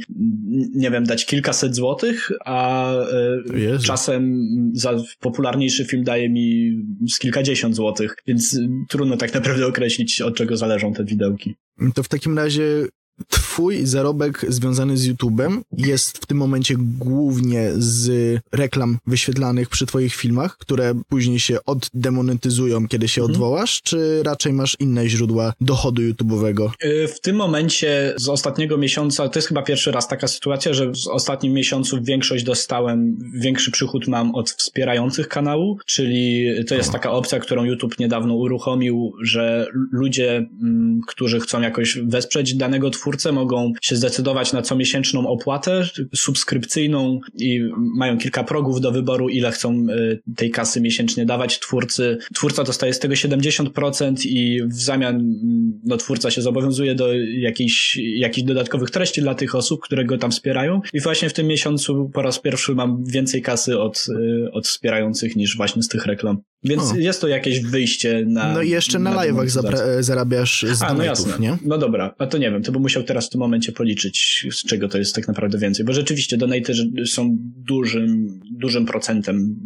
nie 0.74 0.90
wiem, 0.90 1.04
dać 1.04 1.26
kilkaset 1.26 1.74
złotych, 1.74 2.30
a 2.44 2.92
e, 2.94 3.58
Jezu. 3.58 3.86
czasem 3.86 4.42
za 4.74 4.94
popularniejszy 5.20 5.84
film 5.84 6.04
daje 6.04 6.28
mi 6.30 6.76
z 7.08 7.18
kilkadziesiąt 7.18 7.74
złotych, 7.74 8.16
więc 8.26 8.58
trudno 8.88 9.16
tak 9.16 9.34
naprawdę 9.34 9.66
określić, 9.66 10.20
od 10.20 10.36
czego 10.36 10.56
zależą 10.56 10.92
te 10.92 11.04
widełki. 11.04 11.54
To 11.94 12.02
w 12.02 12.08
takim 12.08 12.38
razie 12.38 12.86
twój 13.28 13.86
zarobek 13.86 14.46
związany 14.48 14.96
z 14.96 15.08
YouTube'em 15.08 15.60
jest 15.78 16.18
w 16.18 16.26
tym 16.26 16.38
momencie 16.38 16.74
głównie 16.78 17.70
z 17.74 18.38
reklam 18.52 18.98
wyświetlanych 19.06 19.68
przy 19.68 19.86
twoich 19.86 20.14
filmach, 20.14 20.58
które 20.58 20.94
później 21.08 21.40
się 21.40 21.58
oddemonetyzują, 21.66 22.88
kiedy 22.88 23.08
się 23.08 23.20
mhm. 23.20 23.34
odwołasz, 23.34 23.82
czy 23.82 24.22
raczej 24.22 24.52
masz 24.52 24.76
inne 24.80 25.08
źródła 25.08 25.52
dochodu 25.60 26.02
YouTube'owego? 26.02 26.70
Y, 26.84 27.08
w 27.08 27.20
tym 27.20 27.36
momencie 27.36 28.14
z 28.16 28.28
ostatniego 28.28 28.78
miesiąca, 28.78 29.28
to 29.28 29.38
jest 29.38 29.48
chyba 29.48 29.62
pierwszy 29.62 29.92
raz 29.92 30.08
taka 30.08 30.28
sytuacja, 30.28 30.74
że 30.74 30.86
w 30.86 31.08
ostatnim 31.10 31.52
miesiącu 31.52 32.02
większość 32.02 32.44
dostałem, 32.44 33.16
większy 33.34 33.70
przychód 33.70 34.08
mam 34.08 34.34
od 34.34 34.50
wspierających 34.50 35.28
kanału, 35.28 35.78
czyli 35.86 36.46
to 36.68 36.74
jest 36.74 36.92
taka 36.92 37.10
opcja, 37.10 37.38
którą 37.38 37.64
YouTube 37.64 37.98
niedawno 37.98 38.34
uruchomił, 38.34 39.12
że 39.22 39.66
ludzie, 39.92 40.36
mm, 40.36 41.00
którzy 41.08 41.40
chcą 41.40 41.60
jakoś 41.60 41.98
wesprzeć 41.98 42.54
danego 42.54 42.90
twórcę, 42.90 43.01
mogą 43.32 43.72
się 43.82 43.96
zdecydować 43.96 44.52
na 44.52 44.62
comiesięczną 44.62 45.26
opłatę 45.26 45.82
subskrypcyjną 46.14 47.20
i 47.38 47.60
mają 47.76 48.18
kilka 48.18 48.44
progów 48.44 48.80
do 48.80 48.92
wyboru, 48.92 49.28
ile 49.28 49.50
chcą 49.50 49.86
y, 49.90 50.22
tej 50.36 50.50
kasy 50.50 50.80
miesięcznie 50.80 51.26
dawać 51.26 51.60
twórcy. 51.60 52.18
Twórca 52.34 52.64
dostaje 52.64 52.94
z 52.94 52.98
tego 52.98 53.14
70% 53.14 54.26
i 54.26 54.62
w 54.62 54.74
zamian 54.74 55.14
mm, 55.14 55.80
no, 55.84 55.96
twórca 55.96 56.30
się 56.30 56.42
zobowiązuje 56.42 56.94
do 56.94 57.14
jakichś, 57.14 57.96
jakichś 57.96 58.46
dodatkowych 58.46 58.90
treści 58.90 59.20
dla 59.20 59.34
tych 59.34 59.54
osób, 59.54 59.80
które 59.80 60.04
go 60.04 60.18
tam 60.18 60.30
wspierają. 60.30 60.80
I 60.92 61.00
właśnie 61.00 61.28
w 61.28 61.32
tym 61.32 61.46
miesiącu 61.46 62.10
po 62.14 62.22
raz 62.22 62.38
pierwszy 62.38 62.74
mam 62.74 63.04
więcej 63.04 63.42
kasy 63.42 63.78
od, 63.78 64.06
y, 64.08 64.52
od 64.52 64.66
wspierających 64.66 65.36
niż 65.36 65.56
właśnie 65.56 65.82
z 65.82 65.88
tych 65.88 66.06
reklam. 66.06 66.42
Więc 66.64 66.92
o. 66.92 66.96
jest 66.96 67.20
to 67.20 67.28
jakieś 67.28 67.60
wyjście 67.60 68.24
na. 68.26 68.52
No 68.52 68.62
i 68.62 68.70
jeszcze 68.70 68.98
na, 68.98 69.10
na 69.10 69.16
live'ach 69.16 69.74
e, 69.98 70.02
zarabiasz 70.02 70.66
z 70.72 70.82
A, 70.82 70.94
no 70.94 71.04
jasne. 71.04 71.38
nie? 71.38 71.58
No 71.64 71.78
dobra, 71.78 72.14
a 72.18 72.26
to 72.26 72.38
nie 72.38 72.50
wiem, 72.50 72.62
to 72.62 72.72
bym 72.72 72.82
musiał 72.82 73.02
teraz 73.02 73.26
w 73.26 73.30
tym 73.30 73.38
momencie 73.38 73.72
policzyć, 73.72 74.46
z 74.52 74.66
czego 74.66 74.88
to 74.88 74.98
jest 74.98 75.14
tak 75.14 75.28
naprawdę 75.28 75.58
więcej, 75.58 75.84
bo 75.86 75.92
rzeczywiście 75.92 76.36
donaty 76.36 76.72
są 77.06 77.36
dużym, 77.56 78.40
dużym 78.50 78.86
procentem 78.86 79.56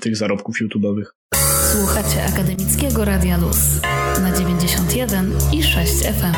tych 0.00 0.16
zarobków 0.16 0.56
YouTube'owych. 0.60 1.04
Słuchacie 1.72 2.24
Akademickiego 2.24 3.04
Radia 3.04 3.36
Luz 3.36 3.58
na 4.22 4.38
91 4.38 5.32
i 5.52 5.62
6 5.62 5.92
FM. 5.92 6.34